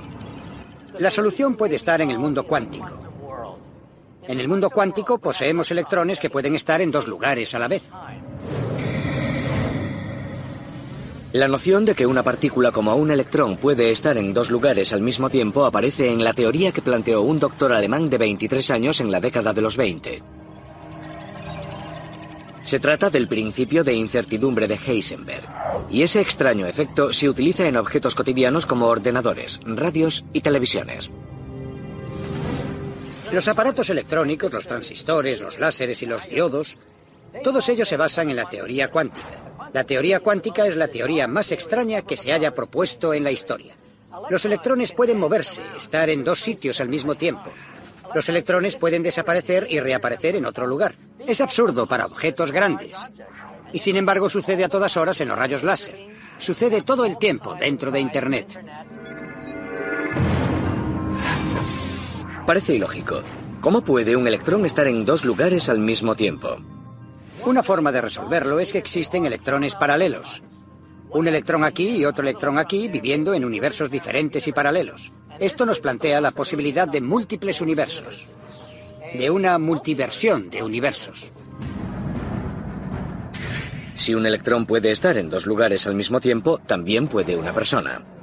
La 0.99 1.09
solución 1.09 1.55
puede 1.55 1.75
estar 1.75 2.01
en 2.01 2.11
el 2.11 2.19
mundo 2.19 2.45
cuántico. 2.45 2.89
En 4.27 4.39
el 4.39 4.47
mundo 4.47 4.69
cuántico 4.69 5.17
poseemos 5.17 5.71
electrones 5.71 6.19
que 6.19 6.29
pueden 6.29 6.53
estar 6.55 6.81
en 6.81 6.91
dos 6.91 7.07
lugares 7.07 7.55
a 7.55 7.59
la 7.59 7.67
vez. 7.67 7.83
La 11.31 11.47
noción 11.47 11.85
de 11.85 11.93
que 11.93 12.07
una 12.07 12.23
partícula 12.23 12.71
como 12.71 12.95
un 12.95 13.11
electrón 13.11 13.57
puede 13.57 13.91
estar 13.91 14.17
en 14.17 14.33
dos 14.33 14.49
lugares 14.49 14.93
al 14.93 15.01
mismo 15.01 15.29
tiempo 15.29 15.63
aparece 15.63 16.11
en 16.11 16.23
la 16.23 16.33
teoría 16.33 16.71
que 16.71 16.81
planteó 16.81 17.21
un 17.21 17.39
doctor 17.39 17.71
alemán 17.71 18.09
de 18.09 18.17
23 18.17 18.71
años 18.71 18.99
en 18.99 19.11
la 19.11 19.21
década 19.21 19.53
de 19.53 19.61
los 19.61 19.77
20. 19.77 20.23
Se 22.63 22.79
trata 22.79 23.11
del 23.11 23.27
principio 23.27 23.83
de 23.83 23.93
incertidumbre 23.93 24.67
de 24.67 24.79
Heisenberg, 24.83 25.47
y 25.91 26.01
ese 26.01 26.19
extraño 26.19 26.65
efecto 26.65 27.13
se 27.13 27.29
utiliza 27.29 27.67
en 27.67 27.77
objetos 27.77 28.15
cotidianos 28.15 28.65
como 28.65 28.87
ordenadores, 28.87 29.59
radios 29.65 30.23
y 30.33 30.41
televisiones. 30.41 31.11
Los 33.31 33.47
aparatos 33.47 33.91
electrónicos, 33.91 34.51
los 34.51 34.65
transistores, 34.65 35.41
los 35.41 35.59
láseres 35.59 36.01
y 36.01 36.07
los 36.07 36.27
diodos, 36.27 36.77
todos 37.43 37.69
ellos 37.69 37.87
se 37.87 37.97
basan 37.97 38.29
en 38.29 38.35
la 38.35 38.49
teoría 38.49 38.89
cuántica. 38.89 39.27
La 39.73 39.83
teoría 39.83 40.19
cuántica 40.19 40.65
es 40.65 40.75
la 40.75 40.87
teoría 40.87 41.27
más 41.27 41.51
extraña 41.51 42.01
que 42.01 42.17
se 42.17 42.33
haya 42.33 42.55
propuesto 42.55 43.13
en 43.13 43.23
la 43.23 43.31
historia. 43.31 43.75
Los 44.29 44.45
electrones 44.45 44.91
pueden 44.91 45.19
moverse, 45.19 45.61
estar 45.77 46.09
en 46.09 46.23
dos 46.23 46.39
sitios 46.39 46.81
al 46.81 46.89
mismo 46.89 47.15
tiempo. 47.15 47.51
Los 48.13 48.27
electrones 48.29 48.75
pueden 48.75 49.03
desaparecer 49.03 49.67
y 49.69 49.79
reaparecer 49.79 50.35
en 50.35 50.45
otro 50.45 50.65
lugar. 50.65 50.95
Es 51.25 51.41
absurdo 51.41 51.85
para 51.85 52.05
objetos 52.05 52.51
grandes. 52.51 52.97
Y 53.71 53.79
sin 53.79 53.97
embargo 53.97 54.29
sucede 54.29 54.63
a 54.63 54.69
todas 54.69 54.97
horas 54.97 55.21
en 55.21 55.29
los 55.29 55.37
rayos 55.37 55.63
láser. 55.63 55.95
Sucede 56.39 56.81
todo 56.81 57.05
el 57.05 57.17
tiempo 57.17 57.55
dentro 57.55 57.91
de 57.91 57.99
Internet. 57.99 58.47
Parece 62.47 62.73
ilógico. 62.73 63.21
¿Cómo 63.61 63.81
puede 63.81 64.15
un 64.15 64.27
electrón 64.27 64.65
estar 64.65 64.87
en 64.87 65.05
dos 65.05 65.23
lugares 65.23 65.69
al 65.69 65.79
mismo 65.79 66.15
tiempo? 66.15 66.57
Una 67.45 67.63
forma 67.63 67.91
de 67.91 68.01
resolverlo 68.01 68.59
es 68.59 68.71
que 68.71 68.77
existen 68.77 69.25
electrones 69.25 69.75
paralelos. 69.75 70.41
Un 71.11 71.27
electrón 71.27 71.63
aquí 71.63 71.89
y 71.89 72.05
otro 72.05 72.23
electrón 72.23 72.57
aquí 72.57 72.87
viviendo 72.87 73.33
en 73.33 73.45
universos 73.45 73.89
diferentes 73.89 74.47
y 74.47 74.51
paralelos. 74.51 75.11
Esto 75.39 75.65
nos 75.65 75.79
plantea 75.79 76.21
la 76.21 76.31
posibilidad 76.31 76.87
de 76.87 77.01
múltiples 77.01 77.61
universos, 77.61 78.27
de 79.13 79.29
una 79.29 79.57
multiversión 79.57 80.49
de 80.49 80.61
universos. 80.61 81.31
Si 83.95 84.13
un 84.13 84.25
electrón 84.25 84.65
puede 84.65 84.91
estar 84.91 85.17
en 85.17 85.29
dos 85.29 85.45
lugares 85.45 85.87
al 85.87 85.95
mismo 85.95 86.19
tiempo, 86.19 86.59
también 86.59 87.07
puede 87.07 87.35
una 87.37 87.53
persona. 87.53 88.18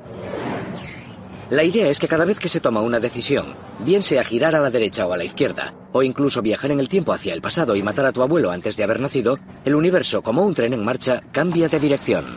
La 1.48 1.62
idea 1.62 1.88
es 1.88 2.00
que 2.00 2.08
cada 2.08 2.24
vez 2.24 2.40
que 2.40 2.48
se 2.48 2.58
toma 2.58 2.80
una 2.80 2.98
decisión, 2.98 3.54
bien 3.78 4.02
sea 4.02 4.24
girar 4.24 4.56
a 4.56 4.60
la 4.60 4.70
derecha 4.70 5.06
o 5.06 5.12
a 5.12 5.16
la 5.16 5.22
izquierda, 5.22 5.72
o 5.92 6.02
incluso 6.02 6.42
viajar 6.42 6.72
en 6.72 6.80
el 6.80 6.88
tiempo 6.88 7.12
hacia 7.12 7.32
el 7.34 7.40
pasado 7.40 7.76
y 7.76 7.84
matar 7.84 8.04
a 8.04 8.12
tu 8.12 8.20
abuelo 8.20 8.50
antes 8.50 8.76
de 8.76 8.82
haber 8.82 9.00
nacido, 9.00 9.38
el 9.64 9.76
universo, 9.76 10.22
como 10.22 10.44
un 10.44 10.54
tren 10.54 10.72
en 10.72 10.84
marcha, 10.84 11.20
cambia 11.30 11.68
de 11.68 11.78
dirección. 11.78 12.36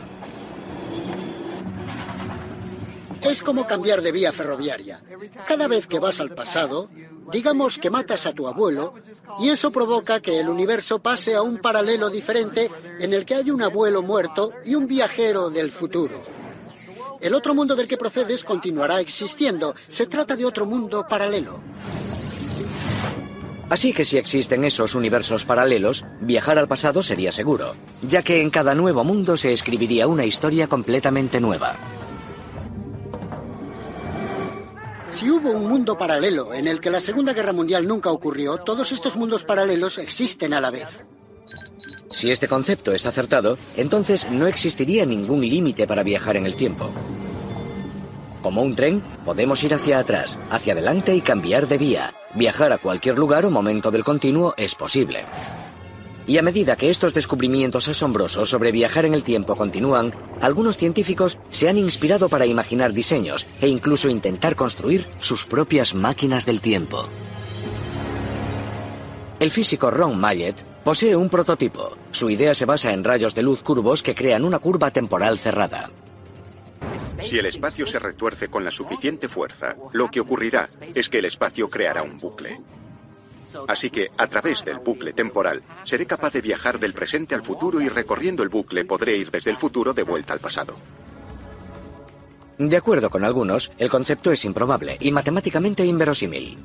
Es 3.20 3.42
como 3.42 3.66
cambiar 3.66 4.00
de 4.00 4.12
vía 4.12 4.30
ferroviaria. 4.30 5.02
Cada 5.46 5.66
vez 5.66 5.88
que 5.88 5.98
vas 5.98 6.20
al 6.20 6.30
pasado, 6.30 6.88
digamos 7.32 7.78
que 7.78 7.90
matas 7.90 8.26
a 8.26 8.32
tu 8.32 8.46
abuelo, 8.46 8.94
y 9.40 9.48
eso 9.48 9.72
provoca 9.72 10.20
que 10.20 10.38
el 10.38 10.48
universo 10.48 11.00
pase 11.00 11.34
a 11.34 11.42
un 11.42 11.58
paralelo 11.58 12.10
diferente 12.10 12.70
en 13.00 13.12
el 13.12 13.24
que 13.24 13.34
hay 13.34 13.50
un 13.50 13.62
abuelo 13.62 14.02
muerto 14.02 14.52
y 14.64 14.76
un 14.76 14.86
viajero 14.86 15.50
del 15.50 15.72
futuro. 15.72 16.39
El 17.20 17.34
otro 17.34 17.54
mundo 17.54 17.76
del 17.76 17.86
que 17.86 17.98
procedes 17.98 18.44
continuará 18.44 19.00
existiendo. 19.00 19.74
Se 19.88 20.06
trata 20.06 20.36
de 20.36 20.46
otro 20.46 20.64
mundo 20.64 21.04
paralelo. 21.08 21.60
Así 23.68 23.92
que 23.92 24.04
si 24.04 24.16
existen 24.16 24.64
esos 24.64 24.96
universos 24.96 25.44
paralelos, 25.44 26.04
viajar 26.20 26.58
al 26.58 26.66
pasado 26.66 27.04
sería 27.04 27.30
seguro, 27.30 27.76
ya 28.02 28.22
que 28.22 28.40
en 28.40 28.50
cada 28.50 28.74
nuevo 28.74 29.04
mundo 29.04 29.36
se 29.36 29.52
escribiría 29.52 30.08
una 30.08 30.24
historia 30.24 30.66
completamente 30.66 31.40
nueva. 31.40 31.76
Si 35.12 35.30
hubo 35.30 35.50
un 35.50 35.68
mundo 35.68 35.96
paralelo 35.98 36.52
en 36.54 36.66
el 36.66 36.80
que 36.80 36.90
la 36.90 36.98
Segunda 36.98 37.32
Guerra 37.32 37.52
Mundial 37.52 37.86
nunca 37.86 38.10
ocurrió, 38.10 38.58
todos 38.58 38.90
estos 38.90 39.16
mundos 39.16 39.44
paralelos 39.44 39.98
existen 39.98 40.52
a 40.54 40.60
la 40.60 40.70
vez. 40.70 41.04
Si 42.10 42.30
este 42.30 42.48
concepto 42.48 42.92
es 42.92 43.06
acertado, 43.06 43.56
entonces 43.76 44.28
no 44.30 44.48
existiría 44.48 45.06
ningún 45.06 45.42
límite 45.42 45.86
para 45.86 46.02
viajar 46.02 46.36
en 46.36 46.44
el 46.44 46.56
tiempo. 46.56 46.90
Como 48.42 48.62
un 48.62 48.74
tren, 48.74 49.02
podemos 49.24 49.62
ir 49.62 49.74
hacia 49.74 50.00
atrás, 50.00 50.36
hacia 50.50 50.72
adelante 50.72 51.14
y 51.14 51.20
cambiar 51.20 51.68
de 51.68 51.78
vía. 51.78 52.12
Viajar 52.34 52.72
a 52.72 52.78
cualquier 52.78 53.18
lugar 53.18 53.44
o 53.44 53.50
momento 53.50 53.90
del 53.90 54.02
continuo 54.02 54.54
es 54.56 54.74
posible. 54.74 55.24
Y 56.26 56.38
a 56.38 56.42
medida 56.42 56.76
que 56.76 56.90
estos 56.90 57.14
descubrimientos 57.14 57.86
asombrosos 57.88 58.50
sobre 58.50 58.72
viajar 58.72 59.04
en 59.04 59.14
el 59.14 59.22
tiempo 59.22 59.54
continúan, 59.54 60.12
algunos 60.40 60.78
científicos 60.78 61.38
se 61.50 61.68
han 61.68 61.78
inspirado 61.78 62.28
para 62.28 62.46
imaginar 62.46 62.92
diseños 62.92 63.46
e 63.60 63.68
incluso 63.68 64.08
intentar 64.08 64.56
construir 64.56 65.06
sus 65.20 65.44
propias 65.46 65.94
máquinas 65.94 66.44
del 66.44 66.60
tiempo. 66.60 67.08
El 69.38 69.50
físico 69.50 69.90
Ron 69.90 70.18
Mallet 70.18 70.69
posee 70.84 71.16
un 71.16 71.28
prototipo. 71.28 71.96
Su 72.10 72.30
idea 72.30 72.54
se 72.54 72.66
basa 72.66 72.92
en 72.92 73.04
rayos 73.04 73.34
de 73.34 73.42
luz 73.42 73.62
curvos 73.62 74.02
que 74.02 74.14
crean 74.14 74.44
una 74.44 74.58
curva 74.58 74.90
temporal 74.90 75.38
cerrada. 75.38 75.90
Si 77.22 77.38
el 77.38 77.46
espacio 77.46 77.86
se 77.86 77.98
retuerce 77.98 78.48
con 78.48 78.64
la 78.64 78.70
suficiente 78.70 79.28
fuerza, 79.28 79.76
lo 79.92 80.10
que 80.10 80.20
ocurrirá 80.20 80.66
es 80.94 81.08
que 81.08 81.18
el 81.18 81.26
espacio 81.26 81.68
creará 81.68 82.02
un 82.02 82.18
bucle. 82.18 82.60
Así 83.68 83.90
que, 83.90 84.10
a 84.16 84.26
través 84.28 84.64
del 84.64 84.78
bucle 84.78 85.12
temporal, 85.12 85.62
seré 85.84 86.06
capaz 86.06 86.32
de 86.32 86.40
viajar 86.40 86.78
del 86.78 86.94
presente 86.94 87.34
al 87.34 87.42
futuro 87.42 87.80
y 87.80 87.88
recorriendo 87.88 88.42
el 88.42 88.48
bucle 88.48 88.84
podré 88.84 89.16
ir 89.16 89.30
desde 89.30 89.50
el 89.50 89.56
futuro 89.56 89.92
de 89.92 90.04
vuelta 90.04 90.32
al 90.32 90.40
pasado. 90.40 90.76
De 92.58 92.76
acuerdo 92.76 93.10
con 93.10 93.24
algunos, 93.24 93.70
el 93.78 93.90
concepto 93.90 94.30
es 94.32 94.44
improbable 94.44 94.96
y 95.00 95.10
matemáticamente 95.12 95.84
inverosímil. 95.84 96.58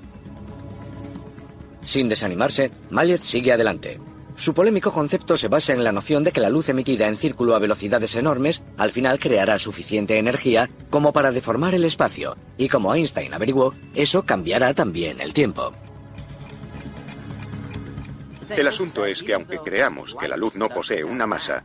Sin 1.85 2.09
desanimarse, 2.09 2.71
Mallet 2.89 3.21
sigue 3.21 3.53
adelante. 3.53 3.99
Su 4.35 4.53
polémico 4.53 4.91
concepto 4.91 5.37
se 5.37 5.47
basa 5.47 5.71
en 5.71 5.83
la 5.83 5.93
noción 5.93 6.23
de 6.23 6.33
que 6.33 6.41
la 6.41 6.49
luz 6.49 6.67
emitida 6.67 7.07
en 7.07 7.15
círculo 7.15 7.55
a 7.55 7.59
velocidades 7.59 8.15
enormes 8.15 8.61
al 8.77 8.91
final 8.91 9.17
creará 9.17 9.57
suficiente 9.59 10.17
energía 10.17 10.69
como 10.89 11.13
para 11.13 11.31
deformar 11.31 11.73
el 11.73 11.85
espacio, 11.85 12.35
y 12.57 12.67
como 12.67 12.93
Einstein 12.93 13.33
averiguó, 13.33 13.73
eso 13.93 14.23
cambiará 14.23 14.73
también 14.73 15.21
el 15.21 15.31
tiempo. 15.31 15.71
El 18.49 18.67
asunto 18.67 19.05
es 19.05 19.23
que 19.23 19.33
aunque 19.33 19.59
creamos 19.59 20.15
que 20.19 20.27
la 20.27 20.37
luz 20.37 20.55
no 20.55 20.67
posee 20.69 21.03
una 21.03 21.25
masa, 21.25 21.63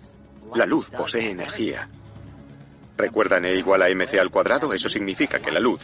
la 0.55 0.67
luz 0.67 0.91
posee 0.91 1.31
energía. 1.31 1.89
¿Recuerdan 2.97 3.47
E 3.47 3.55
igual 3.55 3.83
a 3.83 3.89
mc 3.89 4.19
al 4.19 4.31
cuadrado? 4.31 4.73
Eso 4.73 4.89
significa 4.89 5.39
que 5.41 5.51
la 5.51 5.61
luz 5.61 5.81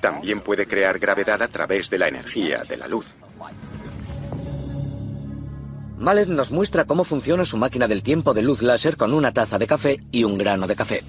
también 0.00 0.40
puede 0.40 0.66
crear 0.66 0.98
gravedad 0.98 1.42
a 1.42 1.48
través 1.48 1.90
de 1.90 1.98
la 1.98 2.08
energía 2.08 2.62
de 2.62 2.76
la 2.76 2.86
luz. 2.86 3.06
Mallet 5.98 6.28
nos 6.28 6.52
muestra 6.52 6.84
cómo 6.84 7.04
funciona 7.04 7.44
su 7.44 7.56
máquina 7.56 7.88
del 7.88 8.02
tiempo 8.02 8.32
de 8.32 8.42
luz 8.42 8.62
láser 8.62 8.96
con 8.96 9.12
una 9.12 9.32
taza 9.32 9.58
de 9.58 9.66
café 9.66 9.96
y 10.12 10.22
un 10.24 10.38
grano 10.38 10.66
de 10.66 10.76
café. 10.76 11.02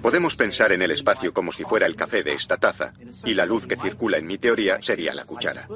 Podemos 0.00 0.34
pensar 0.34 0.72
en 0.72 0.80
el 0.80 0.90
espacio 0.92 1.34
como 1.34 1.52
si 1.52 1.64
fuera 1.64 1.86
el 1.86 1.94
café 1.94 2.22
de 2.22 2.32
esta 2.32 2.56
taza, 2.56 2.94
y 3.24 3.34
la 3.34 3.44
luz 3.44 3.66
que 3.66 3.76
circula 3.76 4.16
en 4.16 4.26
mi 4.26 4.38
teoría 4.38 4.78
sería 4.80 5.12
la 5.12 5.26
cuchara. 5.26 5.68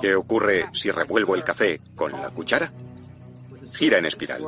¿Qué 0.00 0.14
ocurre 0.14 0.66
si 0.72 0.90
revuelvo 0.90 1.34
el 1.34 1.42
café 1.42 1.80
con 1.96 2.12
la 2.12 2.30
cuchara? 2.30 2.72
Gira 3.74 3.98
en 3.98 4.06
espiral. 4.06 4.42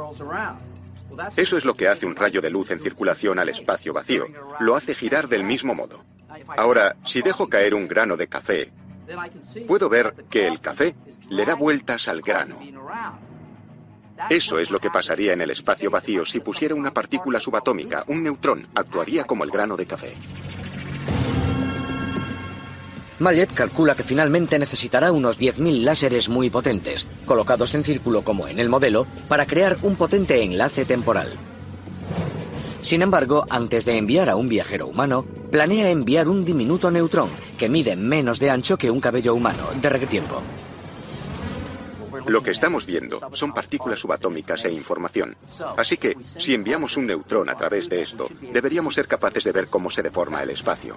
Eso 1.36 1.56
es 1.56 1.64
lo 1.64 1.74
que 1.74 1.88
hace 1.88 2.06
un 2.06 2.14
rayo 2.14 2.40
de 2.40 2.50
luz 2.50 2.70
en 2.70 2.78
circulación 2.78 3.40
al 3.40 3.48
espacio 3.48 3.92
vacío. 3.92 4.26
Lo 4.60 4.76
hace 4.76 4.94
girar 4.94 5.28
del 5.28 5.42
mismo 5.42 5.74
modo. 5.74 6.00
Ahora, 6.56 6.96
si 7.04 7.22
dejo 7.22 7.48
caer 7.48 7.74
un 7.74 7.88
grano 7.88 8.16
de 8.16 8.28
café, 8.28 8.72
puedo 9.66 9.88
ver 9.88 10.14
que 10.28 10.46
el 10.46 10.60
café 10.60 10.94
le 11.28 11.44
da 11.44 11.54
vueltas 11.54 12.08
al 12.08 12.20
grano. 12.20 12.58
Eso 14.28 14.58
es 14.58 14.70
lo 14.70 14.78
que 14.78 14.90
pasaría 14.90 15.32
en 15.32 15.40
el 15.40 15.50
espacio 15.50 15.90
vacío 15.90 16.24
si 16.24 16.40
pusiera 16.40 16.74
una 16.74 16.92
partícula 16.92 17.40
subatómica, 17.40 18.04
un 18.08 18.22
neutrón, 18.22 18.66
actuaría 18.74 19.24
como 19.24 19.44
el 19.44 19.50
grano 19.50 19.76
de 19.76 19.86
café. 19.86 20.12
Mallet 23.18 23.52
calcula 23.52 23.94
que 23.94 24.02
finalmente 24.02 24.58
necesitará 24.58 25.12
unos 25.12 25.38
10.000 25.38 25.84
láseres 25.84 26.28
muy 26.30 26.48
potentes, 26.48 27.06
colocados 27.26 27.74
en 27.74 27.84
círculo 27.84 28.22
como 28.22 28.48
en 28.48 28.58
el 28.58 28.70
modelo, 28.70 29.06
para 29.28 29.46
crear 29.46 29.76
un 29.82 29.96
potente 29.96 30.42
enlace 30.42 30.86
temporal. 30.86 31.30
Sin 32.82 33.02
embargo, 33.02 33.46
antes 33.50 33.84
de 33.84 33.98
enviar 33.98 34.30
a 34.30 34.36
un 34.36 34.48
viajero 34.48 34.86
humano, 34.86 35.24
planea 35.50 35.90
enviar 35.90 36.28
un 36.28 36.44
diminuto 36.44 36.90
neutrón 36.90 37.28
que 37.58 37.68
mide 37.68 37.96
menos 37.96 38.38
de 38.38 38.50
ancho 38.50 38.76
que 38.76 38.90
un 38.90 39.00
cabello 39.00 39.34
humano 39.34 39.68
de 39.80 40.06
tiempo. 40.06 40.42
Lo 42.26 42.42
que 42.42 42.50
estamos 42.50 42.86
viendo 42.86 43.20
son 43.32 43.52
partículas 43.52 43.98
subatómicas 43.98 44.64
e 44.64 44.72
información. 44.72 45.36
Así 45.76 45.96
que, 45.96 46.16
si 46.38 46.54
enviamos 46.54 46.96
un 46.96 47.06
neutrón 47.06 47.48
a 47.48 47.56
través 47.56 47.88
de 47.88 48.02
esto, 48.02 48.28
deberíamos 48.52 48.94
ser 48.94 49.06
capaces 49.06 49.44
de 49.44 49.52
ver 49.52 49.66
cómo 49.68 49.90
se 49.90 50.02
deforma 50.02 50.42
el 50.42 50.50
espacio. 50.50 50.96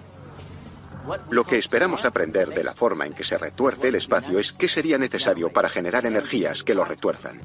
Lo 1.30 1.44
que 1.44 1.58
esperamos 1.58 2.06
aprender 2.06 2.50
de 2.50 2.64
la 2.64 2.74
forma 2.74 3.06
en 3.06 3.14
que 3.14 3.26
se 3.26 3.38
retuerce 3.38 3.90
el 3.90 3.96
espacio 3.96 4.40
es 4.40 4.54
qué 4.54 4.70
sería 4.70 4.98
necesario 4.98 5.50
para 5.50 5.70
generar 5.70 6.06
energías 6.06 6.64
que 6.64 6.76
lo 6.76 6.86
retuerzan. 6.86 7.42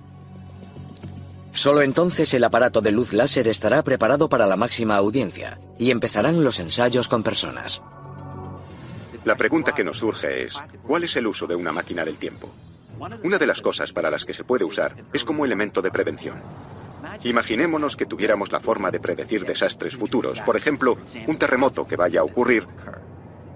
Solo 1.59 1.82
entonces 1.82 2.32
el 2.34 2.44
aparato 2.44 2.80
de 2.80 2.92
luz 2.92 3.12
láser 3.12 3.48
estará 3.48 3.82
preparado 3.82 4.28
para 4.28 4.46
la 4.46 4.54
máxima 4.54 4.94
audiencia 4.94 5.59
y 5.76 5.90
empezarán 5.90 6.44
los 6.44 6.61
ensayos 6.61 7.09
con 7.09 7.24
personas. 7.24 7.82
La 9.24 9.36
pregunta 9.36 9.72
que 9.72 9.82
nos 9.82 9.98
surge 9.98 10.44
es, 10.44 10.54
¿cuál 10.86 11.02
es 11.02 11.16
el 11.16 11.26
uso 11.26 11.48
de 11.48 11.56
una 11.56 11.72
máquina 11.72 12.04
del 12.04 12.16
tiempo? 12.16 12.48
Una 13.24 13.38
de 13.38 13.46
las 13.48 13.61
cosas 13.61 13.92
para 13.92 14.09
las 14.09 14.24
que 14.24 14.34
se 14.34 14.44
puede 14.44 14.64
usar 14.64 14.94
es 15.12 15.24
como 15.24 15.44
elemento 15.44 15.82
de 15.82 15.90
prevención. 15.90 16.40
Imaginémonos 17.24 17.96
que 17.96 18.06
tuviéramos 18.06 18.52
la 18.52 18.61
forma 18.61 18.92
de 18.92 19.00
predecir 19.00 19.44
desastres 19.44 19.96
futuros, 19.96 20.40
por 20.42 20.56
ejemplo, 20.56 20.96
un 21.26 21.38
terremoto 21.38 21.88
que 21.88 21.96
vaya 21.96 22.20
a 22.20 22.24
ocurrir, 22.24 22.68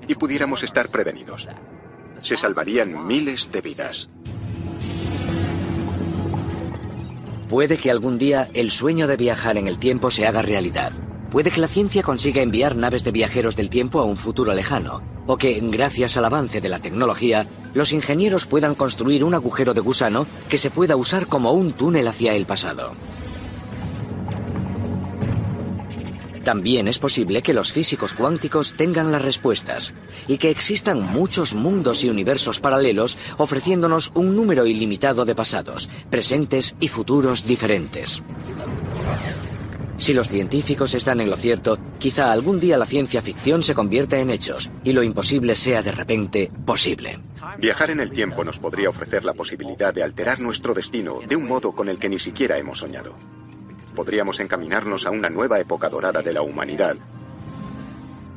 y 0.09 0.16
pudiéramos 0.16 0.64
estar 0.64 0.88
prevenidos. 0.88 1.46
Se 2.20 2.36
salvarían 2.36 3.07
miles 3.07 3.53
de 3.53 3.61
vidas. 3.61 4.09
Puede 7.53 7.76
que 7.76 7.90
algún 7.90 8.16
día 8.16 8.48
el 8.55 8.70
sueño 8.70 9.07
de 9.07 9.18
viajar 9.18 9.59
en 9.59 9.68
el 9.68 9.76
tiempo 9.76 10.11
se 10.11 10.26
haga 10.26 10.40
realidad. 10.40 10.90
Puede 11.30 11.50
que 11.50 11.61
la 11.61 11.68
ciencia 11.68 12.03
consiga 12.03 12.40
enviar 12.40 12.76
naves 12.76 13.05
de 13.05 13.11
viajeros 13.11 13.57
del 13.57 13.68
tiempo 13.68 14.00
a 14.00 14.05
un 14.05 14.16
futuro 14.16 14.55
lejano, 14.55 15.03
o 15.26 15.36
que, 15.36 15.61
gracias 15.61 16.16
al 16.16 16.24
avance 16.24 16.62
de 16.62 16.70
la 16.70 16.78
tecnología, 16.78 17.46
los 17.74 17.92
ingenieros 17.92 18.46
puedan 18.46 18.74
construir 18.74 19.22
un 19.22 19.34
agujero 19.34 19.74
de 19.74 19.82
gusano 19.82 20.26
que 20.48 20.57
se 20.57 20.70
pueda 20.70 20.96
usar 20.96 21.26
como 21.26 21.53
un 21.53 21.72
túnel 21.72 22.09
hacia 22.09 22.34
el 22.34 22.46
pasado. 22.46 22.92
También 26.45 26.88
es 26.88 26.99
posible 26.99 27.43
que 27.43 27.55
los 27.55 27.72
físicos 27.72 28.14
cuánticos 28.14 28.74
tengan 28.74 29.12
las 29.12 29.22
respuestas 29.22 29.93
y 30.26 30.38
que 30.38 30.51
existan 30.51 31.01
muchos 31.01 31.55
mundos 31.55 32.03
y 32.03 32.11
universos 32.11 32.61
paralelos 32.61 33.16
ofreciéndonos 33.38 34.11
un 34.14 34.34
número 34.34 34.66
ilimitado 34.66 35.24
de 35.24 35.34
pasados, 35.34 35.88
presentes 36.11 36.74
y 36.80 36.88
futuros 36.88 37.47
diferentes. 37.47 38.22
Si 39.99 40.12
los 40.12 40.28
científicos 40.28 40.95
están 40.95 41.20
en 41.20 41.30
lo 41.30 41.36
cierto, 41.36 41.78
quizá 42.01 42.32
algún 42.32 42.59
día 42.59 42.76
la 42.76 42.86
ciencia 42.86 43.22
ficción 43.22 43.62
se 43.62 43.74
convierta 43.74 44.18
en 44.18 44.30
hechos 44.30 44.68
y 44.82 44.93
lo 44.93 45.05
imposible 45.05 45.55
sea 45.55 45.80
de 45.80 45.93
repente 45.93 46.51
posible. 46.66 47.20
Viajar 47.59 47.93
en 47.93 48.01
el 48.01 48.11
tiempo 48.11 48.43
nos 48.43 48.59
podría 48.59 48.88
ofrecer 48.88 49.24
la 49.24 49.34
posibilidad 49.34 49.95
de 49.95 50.03
alterar 50.03 50.40
nuestro 50.40 50.74
destino 50.74 51.20
de 51.28 51.36
un 51.36 51.47
modo 51.47 51.70
con 51.72 51.88
el 51.88 51.99
que 51.99 52.09
ni 52.09 52.18
siquiera 52.18 52.59
hemos 52.59 52.78
soñado 52.78 53.14
podríamos 53.95 54.40
encaminarnos 54.40 55.07
a 55.07 55.11
una 55.11 55.30
nueva 55.30 55.61
época 55.61 55.88
dorada 55.88 56.22
de 56.22 56.32
la 56.32 56.43
humanidad 56.43 56.97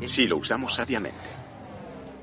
si 0.07 0.27
lo 0.27 0.37
usamos 0.37 0.75
sabiamente. 0.75 1.34